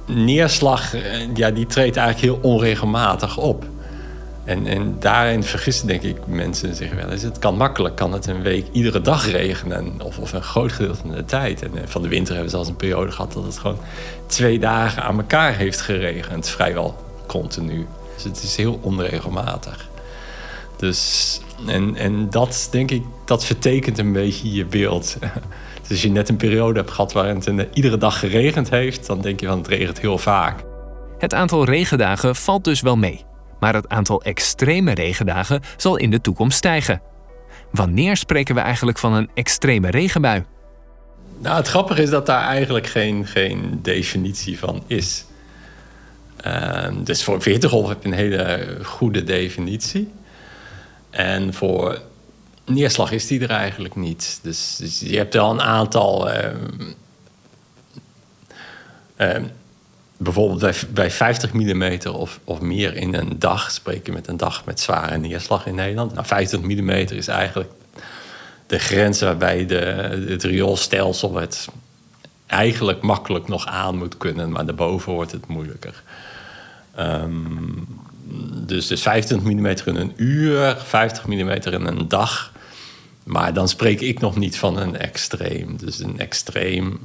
neerslag, 0.07 0.95
uh, 0.95 1.35
ja, 1.35 1.51
die 1.51 1.67
treedt 1.67 1.97
eigenlijk 1.97 2.27
heel 2.27 2.51
onregelmatig 2.51 3.37
op. 3.37 3.65
En, 4.45 4.67
en 4.67 4.97
daarin 4.99 5.43
vergissen 5.43 5.87
denk 5.87 6.03
ik 6.03 6.27
mensen 6.27 6.75
zich 6.75 6.95
wel 6.95 7.11
eens. 7.11 7.23
Het 7.23 7.39
kan 7.39 7.57
makkelijk, 7.57 7.97
kan 7.97 8.13
het 8.13 8.27
een 8.27 8.43
week 8.43 8.67
iedere 8.73 9.01
dag 9.01 9.31
regenen. 9.31 10.01
Of, 10.03 10.19
of 10.19 10.33
een 10.33 10.43
groot 10.43 10.73
gedeelte 10.73 11.01
van 11.01 11.11
de 11.11 11.25
tijd. 11.25 11.63
En 11.63 11.71
eh, 11.77 11.83
van 11.87 12.03
de 12.03 12.09
winter 12.09 12.35
hebben 12.35 12.51
we 12.51 12.57
zelfs 12.57 12.69
een 12.69 12.77
periode 12.77 13.11
gehad 13.11 13.33
dat 13.33 13.45
het 13.45 13.59
gewoon 13.59 13.79
twee 14.27 14.59
dagen 14.59 15.03
aan 15.03 15.17
elkaar 15.17 15.55
heeft 15.55 15.81
geregend. 15.81 16.49
Vrijwel 16.49 16.97
continu. 17.27 17.87
Dus 18.15 18.25
het 18.25 18.43
is 18.43 18.57
heel 18.57 18.79
onregelmatig. 18.83 19.89
Dus, 20.77 21.41
en, 21.67 21.97
en 21.97 22.31
dat 22.31 22.69
denk 22.71 22.91
ik, 22.91 23.03
dat 23.25 23.45
vertekent 23.45 23.99
een 23.99 24.13
beetje 24.13 24.53
je 24.53 24.65
beeld. 24.65 25.17
Dus 25.81 25.93
als 25.93 26.03
je 26.03 26.11
net 26.11 26.29
een 26.29 26.37
periode 26.37 26.79
hebt 26.79 26.91
gehad 26.91 27.13
waarin 27.13 27.35
het 27.35 27.47
een, 27.47 27.69
iedere 27.73 27.99
dag 27.99 28.19
geregend 28.19 28.71
heeft, 28.71 29.07
dan 29.07 29.21
denk 29.21 29.41
je 29.41 29.47
van 29.47 29.59
het 29.59 29.67
regent 29.67 30.01
heel 30.01 30.19
vaak. 30.19 30.65
Het 31.19 31.35
aantal 31.35 31.65
regendagen 31.65 32.37
valt 32.37 32.65
dus 32.65 32.81
wel 32.81 32.97
mee. 32.97 33.25
Maar 33.61 33.75
het 33.75 33.89
aantal 33.89 34.23
extreme 34.23 34.95
regendagen 34.95 35.61
zal 35.77 35.97
in 35.97 36.11
de 36.11 36.21
toekomst 36.21 36.57
stijgen. 36.57 37.03
Wanneer 37.71 38.17
spreken 38.17 38.55
we 38.55 38.61
eigenlijk 38.61 38.99
van 38.99 39.13
een 39.13 39.31
extreme 39.35 39.91
regenbui? 39.91 40.45
Nou, 41.39 41.57
het 41.57 41.69
grappige 41.69 42.03
is 42.03 42.11
dat 42.11 42.27
daar 42.27 42.47
eigenlijk 42.47 42.87
geen, 42.87 43.27
geen 43.27 43.79
definitie 43.83 44.59
van 44.59 44.83
is. 44.87 45.25
Uh, 46.47 46.87
dus 47.05 47.25
voor 47.25 47.45
hittegolf 47.45 47.89
heb 47.89 48.03
je 48.03 48.09
een 48.09 48.15
hele 48.15 48.79
goede 48.83 49.25
definitie. 49.25 50.13
En 51.15 51.55
voor 51.55 52.01
neerslag 52.65 53.11
is 53.11 53.27
die 53.27 53.41
er 53.41 53.51
eigenlijk 53.51 53.95
niet. 53.95 54.39
Dus, 54.43 54.77
dus 54.77 55.01
je 55.01 55.17
hebt 55.17 55.35
wel 55.35 55.51
een 55.51 55.63
aantal. 55.63 56.31
Uh, 56.31 56.37
uh, 59.17 59.43
bijvoorbeeld 60.17 60.61
bij, 60.61 60.75
bij 60.91 61.11
50 61.11 61.53
mm 61.53 61.99
of, 62.13 62.41
of 62.45 62.61
meer 62.61 62.97
in 62.97 63.15
een 63.15 63.39
dag, 63.39 63.71
spreken 63.71 64.13
met 64.13 64.29
een 64.29 64.37
dag 64.37 64.65
met 64.65 64.81
zware 64.81 65.17
neerslag 65.17 65.67
in 65.67 65.75
Nederland. 65.75 66.15
Nou, 66.15 66.27
50 66.27 66.61
mm 66.61 66.91
is 66.91 67.29
eigenlijk 67.29 67.71
de 68.67 68.79
grens 68.79 69.21
waarbij 69.21 69.67
de, 69.67 69.77
het 70.29 70.43
rioolstelsel 70.43 71.35
het 71.35 71.69
eigenlijk 72.47 73.03
makkelijk 73.03 73.49
nog 73.49 73.67
aan 73.67 73.97
moet 73.97 74.17
kunnen, 74.17 74.51
maar 74.51 74.67
daarboven 74.67 75.13
wordt 75.13 75.33
het 75.33 75.47
moeilijker. 75.47 76.03
Um, 76.99 77.94
dus, 78.67 78.87
dus 78.87 79.03
25 79.03 79.53
mm 79.53 79.67
in 79.67 79.97
een 79.97 80.13
uur, 80.17 80.77
50 80.85 81.27
mm 81.27 81.51
in 81.51 81.87
een 81.87 82.09
dag. 82.09 82.53
Maar 83.25 83.53
dan 83.53 83.69
spreek 83.69 84.01
ik 84.01 84.21
nog 84.21 84.37
niet 84.37 84.57
van 84.57 84.79
een 84.79 84.97
extreem. 84.97 85.77
Dus 85.77 85.99
een 85.99 86.19
extreem 86.19 87.01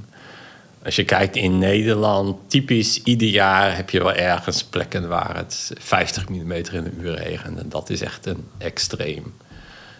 als 0.84 0.96
je 0.96 1.04
kijkt 1.04 1.36
in 1.36 1.58
Nederland, 1.58 2.38
typisch 2.48 3.04
ieder 3.04 3.28
jaar 3.28 3.76
heb 3.76 3.90
je 3.90 4.00
wel 4.00 4.14
ergens 4.14 4.64
plekken 4.64 5.08
waar 5.08 5.36
het 5.36 5.72
50 5.78 6.30
mm 6.30 6.52
in 6.52 6.66
een 6.72 7.00
uur 7.00 7.16
regent. 7.16 7.60
En 7.60 7.70
dat 7.70 7.90
is 7.90 8.02
echt 8.02 8.26
een 8.26 8.48
extreem. 8.58 9.34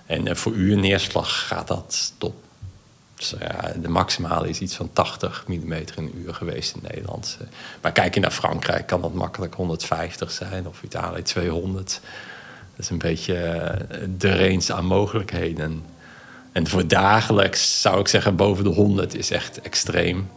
En 0.06 0.28
eh, 0.28 0.36
voor 0.36 0.54
uur 0.54 0.78
neerslag 0.78 1.48
gaat 1.48 1.68
dat 1.68 2.14
tot. 2.18 2.34
Dus, 3.20 3.34
ja, 3.40 3.74
de 3.82 3.90
maximale 3.90 4.50
is 4.50 4.60
iets 4.60 4.76
van 4.76 4.90
80 4.94 5.44
mm 5.48 5.74
in 5.74 6.12
uur 6.16 6.34
geweest 6.34 6.76
in 6.76 6.82
Nederland. 6.82 7.38
Maar 7.82 7.92
kijk 7.92 8.14
je 8.14 8.20
naar 8.20 8.32
Frankrijk, 8.32 8.88
kan 8.88 9.02
dat 9.02 9.14
makkelijk 9.14 9.54
150 9.54 10.32
zijn, 10.32 10.68
of 10.68 10.84
Italië 10.84 11.22
200. 11.22 12.02
Dat 12.76 12.86
is 12.86 12.90
een 12.90 12.98
beetje 12.98 13.36
eh, 13.36 14.08
de 14.18 14.48
range 14.48 14.74
aan 14.74 14.86
mogelijkheden. 14.86 15.84
En 16.52 16.68
voor 16.68 16.88
dagelijks 16.88 17.82
zou 17.82 18.00
ik 18.00 18.08
zeggen, 18.08 18.36
boven 18.36 18.64
de 18.64 18.70
100 18.70 19.16
is 19.16 19.32
echt 19.32 19.62
extreem. 19.62 20.30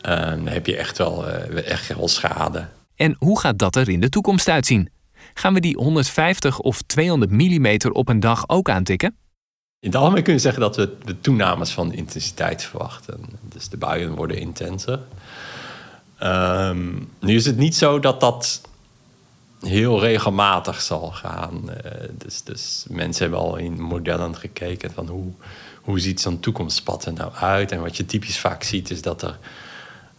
Dan 0.00 0.46
heb 0.46 0.66
je 0.66 0.76
echt 0.76 0.98
wel, 0.98 1.28
echt 1.28 1.94
wel 1.96 2.08
schade. 2.08 2.66
En 2.96 3.16
hoe 3.18 3.40
gaat 3.40 3.58
dat 3.58 3.76
er 3.76 3.88
in 3.88 4.00
de 4.00 4.08
toekomst 4.08 4.48
uitzien? 4.48 4.90
Gaan 5.34 5.54
we 5.54 5.60
die 5.60 5.76
150 5.76 6.58
of 6.58 6.82
200 6.82 7.30
mm 7.30 7.76
op 7.92 8.08
een 8.08 8.20
dag 8.20 8.48
ook 8.48 8.68
aantikken? 8.68 9.16
In 9.82 9.88
het 9.90 9.96
algemeen 9.96 10.22
kun 10.22 10.32
je 10.32 10.38
zeggen 10.38 10.60
dat 10.60 10.76
we 10.76 10.94
de 11.04 11.20
toenames 11.20 11.70
van 11.70 11.88
de 11.88 11.96
intensiteit 11.96 12.62
verwachten. 12.62 13.20
Dus 13.42 13.68
de 13.68 13.76
buien 13.76 14.14
worden 14.14 14.38
intenser. 14.38 15.00
Um, 16.22 17.10
nu 17.20 17.34
is 17.34 17.46
het 17.46 17.56
niet 17.56 17.76
zo 17.76 17.98
dat 17.98 18.20
dat 18.20 18.60
heel 19.60 20.00
regelmatig 20.00 20.80
zal 20.80 21.10
gaan. 21.10 21.62
Uh, 21.68 21.74
dus, 22.12 22.42
dus 22.42 22.84
mensen 22.88 23.22
hebben 23.22 23.40
al 23.40 23.56
in 23.56 23.80
modellen 23.80 24.36
gekeken 24.36 24.92
van 24.92 25.06
hoe, 25.06 25.32
hoe 25.82 26.00
ziet 26.00 26.20
zo'n 26.20 26.40
toekomstpad 26.40 27.04
er 27.04 27.12
nou 27.12 27.32
uit. 27.34 27.72
En 27.72 27.80
wat 27.80 27.96
je 27.96 28.06
typisch 28.06 28.38
vaak 28.38 28.62
ziet 28.62 28.90
is 28.90 29.02
dat 29.02 29.22
er 29.22 29.38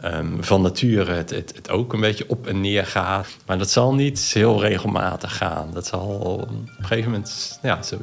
um, 0.03 0.43
van 0.43 0.61
nature 0.61 1.11
het, 1.11 1.29
het, 1.29 1.55
het, 1.55 1.69
ook 1.69 1.93
een 1.93 2.01
beetje 2.01 2.29
op 2.29 2.47
en 2.47 2.61
neer 2.61 2.85
gaat. 2.85 3.27
Maar 3.45 3.57
dat 3.57 3.69
zal 3.69 3.93
niet 3.93 4.19
heel 4.19 4.61
regelmatig 4.61 5.37
gaan. 5.37 5.69
Dat 5.73 5.87
zal 5.87 6.07
op 6.07 6.49
een 6.49 6.67
gegeven 6.81 7.11
moment, 7.11 7.59
ja, 7.61 7.81
zo, 7.81 7.97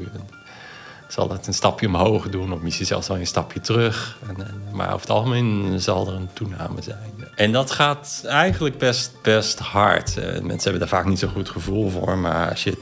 zal 1.13 1.31
het 1.31 1.47
een 1.47 1.55
stapje 1.55 1.87
omhoog 1.87 2.29
doen, 2.29 2.53
of 2.53 2.61
misschien 2.61 2.87
zelfs 2.87 3.09
wel 3.09 3.19
een 3.19 3.27
stapje 3.27 3.61
terug. 3.61 4.19
En, 4.29 4.37
maar 4.73 4.87
over 4.87 5.01
het 5.01 5.11
algemeen 5.11 5.81
zal 5.81 6.07
er 6.07 6.15
een 6.15 6.29
toename 6.33 6.83
zijn. 6.83 7.29
En 7.35 7.53
dat 7.53 7.71
gaat 7.71 8.23
eigenlijk 8.27 8.79
best, 8.79 9.13
best 9.23 9.59
hard. 9.59 10.17
Uh, 10.17 10.25
mensen 10.25 10.49
hebben 10.49 10.79
daar 10.79 10.89
vaak 10.89 11.05
niet 11.05 11.19
zo 11.19 11.29
goed 11.29 11.49
gevoel 11.49 11.91
voor, 11.91 12.19
maar 12.19 12.51
als 12.51 12.65
je 12.65 12.77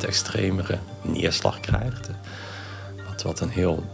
10% 0.00 0.04
extremere 0.06 0.78
neerslag 1.02 1.60
krijgt, 1.60 2.08
uh, 2.08 2.14
wat, 3.08 3.22
wat 3.22 3.40
een 3.40 3.48
heel 3.48 3.84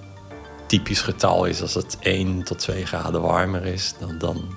typisch 0.67 1.03
getal 1.03 1.45
is 1.45 1.63
als 1.63 1.75
het 1.75 1.97
1 2.01 2.43
tot 2.43 2.59
2 2.59 2.87
graden 2.87 3.21
warmer 3.21 3.67
is, 3.67 3.95
dan, 3.99 4.19
dan 4.19 4.57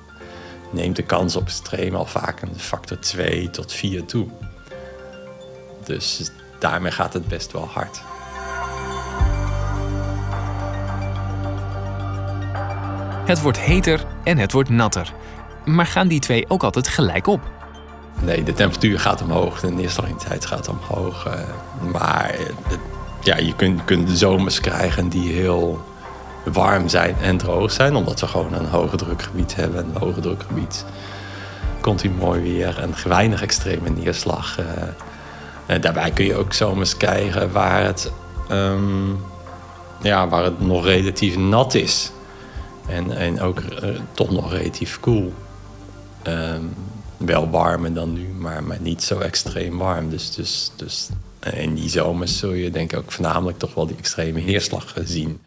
neemt 0.72 0.96
de 0.96 1.04
kans 1.04 1.36
op 1.36 1.44
extreem 1.44 1.96
al 1.96 2.06
vaak 2.06 2.42
een 2.42 2.60
factor 2.60 3.00
2 3.00 3.50
tot 3.50 3.74
4 3.74 4.06
toe. 4.06 4.28
Dus 5.86 6.32
daarmee 6.60 6.92
gaat 6.92 7.14
het 7.14 7.28
best 7.28 7.52
wel 7.52 7.66
hard. 7.66 8.02
Het 13.34 13.42
wordt 13.42 13.60
heter 13.60 14.06
en 14.24 14.38
het 14.38 14.52
wordt 14.52 14.70
natter. 14.70 15.14
Maar 15.66 15.86
gaan 15.86 16.08
die 16.08 16.20
twee 16.20 16.46
ook 16.48 16.64
altijd 16.64 16.88
gelijk 16.88 17.28
op? 17.28 17.42
Nee, 18.22 18.44
de 18.44 18.54
temperatuur 18.54 19.00
gaat 19.00 19.22
omhoog, 19.22 19.60
de 19.60 19.72
neerslagintensiteit 19.72 20.46
gaat 20.46 20.68
omhoog. 20.68 21.26
Eh, 21.26 21.34
maar 21.92 22.36
ja, 23.22 23.38
je 23.38 23.56
kunt, 23.56 23.84
kunt 23.84 24.10
zomers 24.10 24.60
krijgen 24.60 25.10
die 25.10 25.32
heel 25.32 25.86
warm 26.44 26.90
zijn 26.90 27.16
en 27.22 27.38
droog 27.38 27.72
zijn. 27.72 27.96
Omdat 27.96 28.20
we 28.20 28.28
gewoon 28.28 28.54
een 28.54 28.66
hoge 28.66 28.96
drukgebied 28.96 29.56
hebben. 29.56 29.86
Een 29.86 30.02
hoge 30.02 30.20
drukgebied 30.20 30.86
continu 31.82 32.14
mooi 32.14 32.42
weer 32.42 32.80
en 32.80 32.94
weinig 33.08 33.42
extreme 33.42 33.90
neerslag. 33.90 34.60
Uh, 34.60 35.82
daarbij 35.82 36.12
kun 36.12 36.26
je 36.26 36.36
ook 36.36 36.54
zomers 36.54 36.98
krijgen 36.98 37.52
waar 37.52 37.84
het, 37.84 38.12
um, 38.52 39.24
ja, 40.02 40.28
waar 40.28 40.44
het 40.44 40.62
nog 40.62 40.86
relatief 40.86 41.38
nat 41.38 41.74
is. 41.74 42.12
En, 42.88 43.18
en 43.18 43.42
ook 43.42 43.60
uh, 43.60 44.00
toch 44.12 44.32
nog 44.32 44.52
relatief 44.52 45.00
koel. 45.00 45.34
Um, 46.28 46.74
wel 47.18 47.50
warmer 47.50 47.94
dan 47.94 48.14
nu, 48.14 48.28
maar, 48.28 48.64
maar 48.64 48.82
niet 48.82 49.04
zo 49.04 49.20
extreem 49.20 49.78
warm. 49.78 50.10
Dus, 50.10 50.36
dus, 50.36 50.72
dus 50.76 51.10
in 51.54 51.74
die 51.74 51.90
zomers 51.90 52.38
zul 52.38 52.54
je 52.54 52.72
denk 52.72 52.92
ik 52.92 52.98
ook 52.98 53.12
voornamelijk 53.12 53.58
toch 53.58 53.74
wel 53.74 53.88
die 53.88 53.98
extreme 53.98 54.42
neerslag 54.42 54.94
zien. 55.04 55.40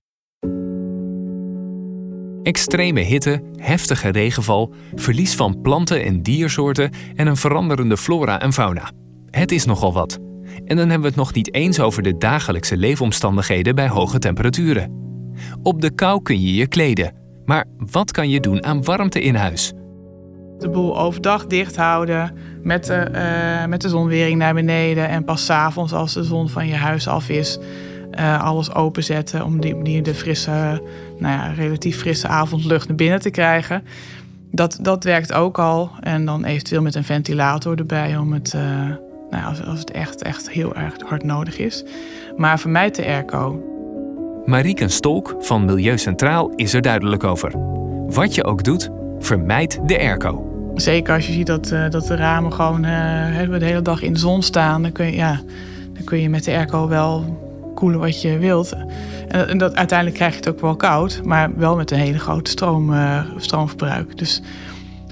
Extreme 2.43 3.01
hitte, 3.01 3.43
heftige 3.57 4.09
regenval, 4.09 4.75
verlies 4.95 5.35
van 5.35 5.61
planten 5.61 6.05
en 6.05 6.23
diersoorten 6.23 6.91
en 7.15 7.27
een 7.27 7.37
veranderende 7.37 7.97
flora 7.97 8.41
en 8.41 8.53
fauna. 8.53 8.91
Het 9.31 9.53
is 9.53 9.65
nogal 9.65 9.93
wat. 9.93 10.19
En 10.65 10.77
dan 10.77 10.79
hebben 10.79 11.01
we 11.01 11.07
het 11.07 11.17
nog 11.17 11.35
niet 11.35 11.55
eens 11.55 11.81
over 11.81 12.03
de 12.03 12.19
dagelijkse 12.19 12.77
leefomstandigheden 12.77 13.75
bij 13.75 13.89
hoge 13.89 14.19
temperaturen. 14.19 15.05
Op 15.63 15.81
de 15.81 15.91
kou 15.91 16.23
kun 16.23 16.41
je 16.41 16.55
je 16.55 16.67
kleden, 16.67 17.15
maar 17.47 17.65
wat 17.91 18.11
kan 18.11 18.29
je 18.29 18.41
doen 18.41 18.65
aan 18.65 18.85
warmte 18.85 19.21
in 19.21 19.35
huis? 19.35 19.73
De 20.59 20.69
boel 20.69 20.99
overdag 20.99 21.47
dicht 21.47 21.77
houden, 21.77 22.35
met 22.63 22.85
de, 22.85 23.09
uh, 23.13 23.69
met 23.69 23.81
de 23.81 23.89
zonwering 23.89 24.39
naar 24.39 24.55
beneden 24.55 25.09
en 25.09 25.25
pas 25.25 25.45
s 25.45 25.51
avonds 25.51 25.93
als 25.93 26.15
de 26.15 26.25
zon 26.25 26.49
van 26.49 26.67
je 26.67 26.75
huis 26.75 27.09
af 27.09 27.29
is, 27.29 27.59
uh, 28.19 28.43
alles 28.45 28.75
openzetten 28.75 29.45
om 29.45 29.61
die 29.61 29.75
manier 29.75 30.03
de 30.03 30.15
frisse, 30.15 30.83
nou 31.19 31.35
ja, 31.35 31.53
relatief 31.53 31.99
frisse 31.99 32.29
avondlucht 32.29 32.89
naar 32.89 32.97
binnen 32.97 33.21
te 33.21 33.31
krijgen. 33.31 33.83
Dat, 34.53 34.79
dat 34.83 35.05
werkt 35.05 35.33
ook 35.33 35.59
al. 35.59 35.91
En 36.01 36.25
dan 36.25 36.45
eventueel 36.45 36.83
met 36.83 36.95
een 36.95 37.05
ventilator 37.05 37.79
erbij 37.79 38.17
om 38.17 38.33
het, 38.33 38.53
uh, 38.57 38.63
nou, 39.31 39.45
als, 39.45 39.65
als 39.65 39.79
het 39.79 39.91
echt, 39.91 40.23
echt 40.23 40.51
heel 40.51 40.75
erg 40.75 40.95
hard 41.07 41.25
nodig 41.25 41.59
is. 41.59 41.85
Maar 42.37 42.59
vermijd 42.59 42.95
de 42.95 43.05
airco. 43.05 43.76
Marieke 44.47 44.89
Stolk 44.89 45.37
van 45.39 45.65
Milieu 45.65 45.99
Centraal 45.99 46.51
is 46.55 46.75
er 46.75 46.83
duidelijk 46.83 47.25
over. 47.25 47.53
Wat 48.07 48.35
je 48.35 48.45
ook 48.45 48.65
doet, 48.65 48.91
vermijd 49.19 49.81
de 49.87 49.99
airco. 49.99 50.53
Zeker 50.75 51.15
als 51.15 51.27
je 51.27 51.33
ziet 51.33 51.47
dat, 51.47 51.73
uh, 51.73 51.91
dat 51.91 52.07
de 52.07 52.17
ramen 52.17 52.53
gewoon 52.53 52.85
uh, 52.85 53.59
de 53.59 53.65
hele 53.65 53.83
dag 53.83 54.03
in 54.03 54.13
de 54.13 54.19
zon 54.19 54.43
staan, 54.43 54.83
dan 54.83 54.93
kun 54.93 55.07
je, 55.07 55.13
ja, 55.13 55.41
dan 55.93 56.05
kun 56.05 56.21
je 56.21 56.29
met 56.29 56.45
de 56.45 56.51
airco 56.51 56.89
wel 56.89 57.39
koelen 57.75 58.01
wat 58.01 58.23
je 58.23 58.39
wilt. 58.39 58.73
En, 59.29 59.59
dat, 59.59 59.75
uiteindelijk 59.75 60.19
krijg 60.19 60.33
je 60.33 60.39
het 60.39 60.49
ook 60.49 60.61
wel 60.61 60.77
koud, 60.77 61.21
maar 61.25 61.51
wel 61.57 61.77
met 61.77 61.91
een 61.91 61.99
hele 61.99 62.19
grote 62.19 62.51
stroom, 62.51 62.93
uh, 62.93 63.21
stroomverbruik. 63.37 64.19
Dus 64.19 64.43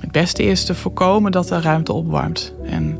het 0.00 0.12
beste 0.12 0.42
is 0.42 0.64
te 0.64 0.74
voorkomen 0.74 1.32
dat 1.32 1.48
de 1.48 1.60
ruimte 1.60 1.92
opwarmt. 1.92 2.54
En 2.64 2.98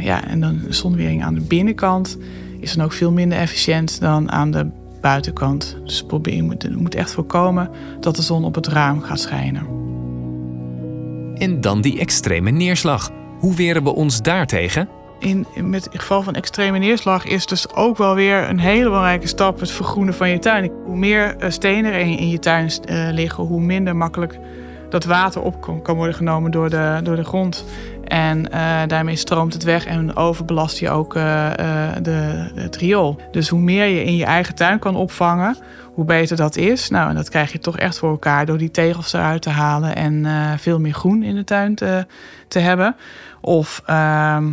ja, 0.00 0.24
en 0.24 0.40
dan 0.40 0.60
zonwering 0.68 1.24
aan 1.24 1.34
de 1.34 1.40
binnenkant 1.40 2.18
is 2.60 2.74
dan 2.74 2.84
ook 2.84 2.92
veel 2.92 3.12
minder 3.12 3.38
efficiënt 3.38 4.00
dan 4.00 4.30
aan 4.30 4.50
de 4.50 4.66
buitenkant. 5.00 5.76
Dus 5.84 6.02
probeer, 6.02 6.34
je 6.34 6.42
moet, 6.42 6.62
je 6.62 6.76
moet 6.76 6.94
echt 6.94 7.10
voorkomen 7.10 7.70
dat 8.00 8.16
de 8.16 8.22
zon 8.22 8.44
op 8.44 8.54
het 8.54 8.66
raam 8.66 9.00
gaat 9.00 9.20
schijnen. 9.20 9.66
En 11.34 11.60
dan 11.60 11.80
die 11.80 11.98
extreme 11.98 12.50
neerslag. 12.50 13.10
Hoe 13.38 13.54
weren 13.54 13.82
we 13.82 13.94
ons 13.94 14.22
daartegen? 14.22 14.88
In, 15.18 15.46
met 15.62 15.84
het 15.84 15.98
geval 15.98 16.22
van 16.22 16.34
extreme 16.34 16.78
neerslag 16.78 17.24
is 17.24 17.46
dus 17.46 17.74
ook 17.74 17.96
wel 17.96 18.14
weer 18.14 18.48
een 18.48 18.58
hele 18.58 18.84
belangrijke 18.84 19.26
stap 19.26 19.60
het 19.60 19.70
vergroenen 19.70 20.14
van 20.14 20.30
je 20.30 20.38
tuin. 20.38 20.70
Hoe 20.84 20.96
meer 20.96 21.36
eh, 21.36 21.50
stenen 21.50 21.92
er 21.92 22.00
in 22.00 22.28
je 22.28 22.38
tuin 22.38 22.70
uh, 22.90 23.08
liggen, 23.12 23.44
hoe 23.44 23.60
minder 23.60 23.96
makkelijk 23.96 24.38
dat 24.88 25.04
water 25.04 25.42
op 25.42 25.82
kan 25.82 25.96
worden 25.96 26.14
genomen 26.14 26.50
door 26.50 26.70
de, 26.70 27.00
door 27.02 27.16
de 27.16 27.24
grond. 27.24 27.64
En 28.04 28.38
uh, 28.38 28.80
daarmee 28.86 29.16
stroomt 29.16 29.52
het 29.52 29.62
weg 29.62 29.86
en 29.86 30.16
overbelast 30.16 30.78
je 30.78 30.90
ook 30.90 31.16
uh, 31.16 31.50
de, 32.02 32.50
het 32.54 32.76
riool. 32.76 33.20
Dus 33.30 33.48
hoe 33.48 33.60
meer 33.60 33.86
je 33.86 34.04
in 34.04 34.16
je 34.16 34.24
eigen 34.24 34.54
tuin 34.54 34.78
kan 34.78 34.96
opvangen, 34.96 35.56
hoe 35.94 36.04
beter 36.04 36.36
dat 36.36 36.56
is. 36.56 36.88
Nou, 36.88 37.08
en 37.08 37.14
dat 37.14 37.28
krijg 37.28 37.52
je 37.52 37.58
toch 37.58 37.78
echt 37.78 37.98
voor 37.98 38.10
elkaar 38.10 38.46
door 38.46 38.58
die 38.58 38.70
tegels 38.70 39.12
eruit 39.12 39.42
te 39.42 39.50
halen 39.50 39.96
en 39.96 40.26
veel 40.58 40.80
meer 40.80 40.94
groen 40.94 41.22
in 41.22 41.34
de 41.34 41.44
tuin 41.44 41.74
te, 41.74 42.06
te 42.48 42.58
hebben. 42.58 42.96
Of 43.40 43.82
ehm, 43.86 44.52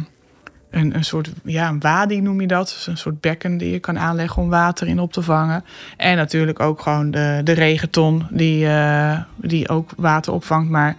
een, 0.76 0.96
een 0.96 1.06
soort 1.06 1.32
ja, 1.44 1.70
een 1.70 1.80
wading 1.80 2.24
noem 2.24 2.42
je 2.42 2.48
dat. 2.48 2.68
Dus 2.68 2.88
een 2.88 2.98
soort 2.98 3.22
bekken 3.22 3.58
die 3.58 3.72
je 3.72 3.80
kan 3.80 4.00
aanleggen 4.00 4.42
om 4.42 4.50
water 4.50 4.88
in 4.88 5.00
op 5.00 5.14
te 5.14 5.22
vangen. 5.22 5.64
En 5.98 6.18
natuurlijk 6.18 6.60
ook 6.60 6.82
gewoon 6.82 7.12
de, 7.12 7.42
de 7.44 7.52
regenton 7.52 8.28
die, 8.30 8.66
uh, 8.66 9.20
die 9.36 9.70
ook 9.70 9.92
water 9.98 10.34
opvangt. 10.34 10.70
Maar 10.70 10.96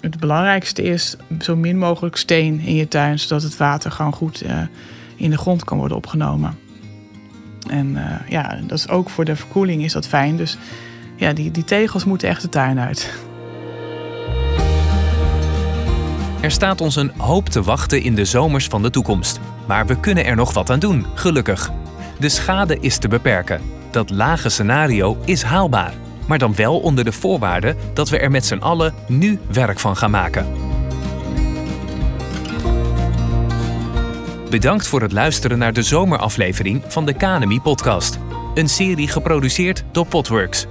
het 0.00 0.20
belangrijkste 0.20 0.82
is 0.82 1.16
zo 1.40 1.56
min 1.56 1.78
mogelijk 1.78 2.16
steen 2.16 2.60
in 2.60 2.74
je 2.74 2.88
tuin, 2.88 3.18
zodat 3.18 3.42
het 3.42 3.56
water 3.56 3.90
gewoon 3.90 4.12
goed 4.12 4.44
uh, 4.44 4.60
in 5.16 5.30
de 5.30 5.38
grond 5.38 5.64
kan 5.64 5.78
worden 5.78 5.96
opgenomen. 5.96 6.58
En 7.70 7.86
uh, 7.86 8.28
ja, 8.28 8.58
dat 8.66 8.78
is 8.78 8.88
ook 8.88 9.10
voor 9.10 9.24
de 9.24 9.36
verkoeling 9.36 9.82
is 9.82 9.92
dat 9.92 10.06
fijn. 10.06 10.36
Dus 10.36 10.58
ja, 11.16 11.32
die, 11.32 11.50
die 11.50 11.64
tegels 11.64 12.04
moeten 12.04 12.28
echt 12.28 12.42
de 12.42 12.48
tuin 12.48 12.78
uit. 12.78 13.27
Er 16.48 16.54
staat 16.54 16.80
ons 16.80 16.96
een 16.96 17.12
hoop 17.16 17.48
te 17.48 17.62
wachten 17.62 18.02
in 18.02 18.14
de 18.14 18.24
zomers 18.24 18.66
van 18.66 18.82
de 18.82 18.90
toekomst. 18.90 19.40
Maar 19.66 19.86
we 19.86 20.00
kunnen 20.00 20.24
er 20.24 20.36
nog 20.36 20.52
wat 20.52 20.70
aan 20.70 20.78
doen, 20.78 21.06
gelukkig. 21.14 21.70
De 22.18 22.28
schade 22.28 22.78
is 22.80 22.98
te 22.98 23.08
beperken. 23.08 23.60
Dat 23.90 24.10
lage 24.10 24.48
scenario 24.48 25.18
is 25.24 25.42
haalbaar. 25.42 25.92
Maar 26.26 26.38
dan 26.38 26.54
wel 26.54 26.78
onder 26.78 27.04
de 27.04 27.12
voorwaarde 27.12 27.76
dat 27.94 28.08
we 28.08 28.18
er 28.18 28.30
met 28.30 28.46
z'n 28.46 28.58
allen 28.58 28.94
nu 29.08 29.38
werk 29.52 29.78
van 29.78 29.96
gaan 29.96 30.10
maken. 30.10 30.46
Bedankt 34.50 34.86
voor 34.86 35.02
het 35.02 35.12
luisteren 35.12 35.58
naar 35.58 35.72
de 35.72 35.82
zomeraflevering 35.82 36.82
van 36.86 37.06
de 37.06 37.12
Kanemi 37.12 37.60
podcast. 37.60 38.18
Een 38.54 38.68
serie 38.68 39.08
geproduceerd 39.08 39.84
door 39.92 40.06
Potworks. 40.06 40.66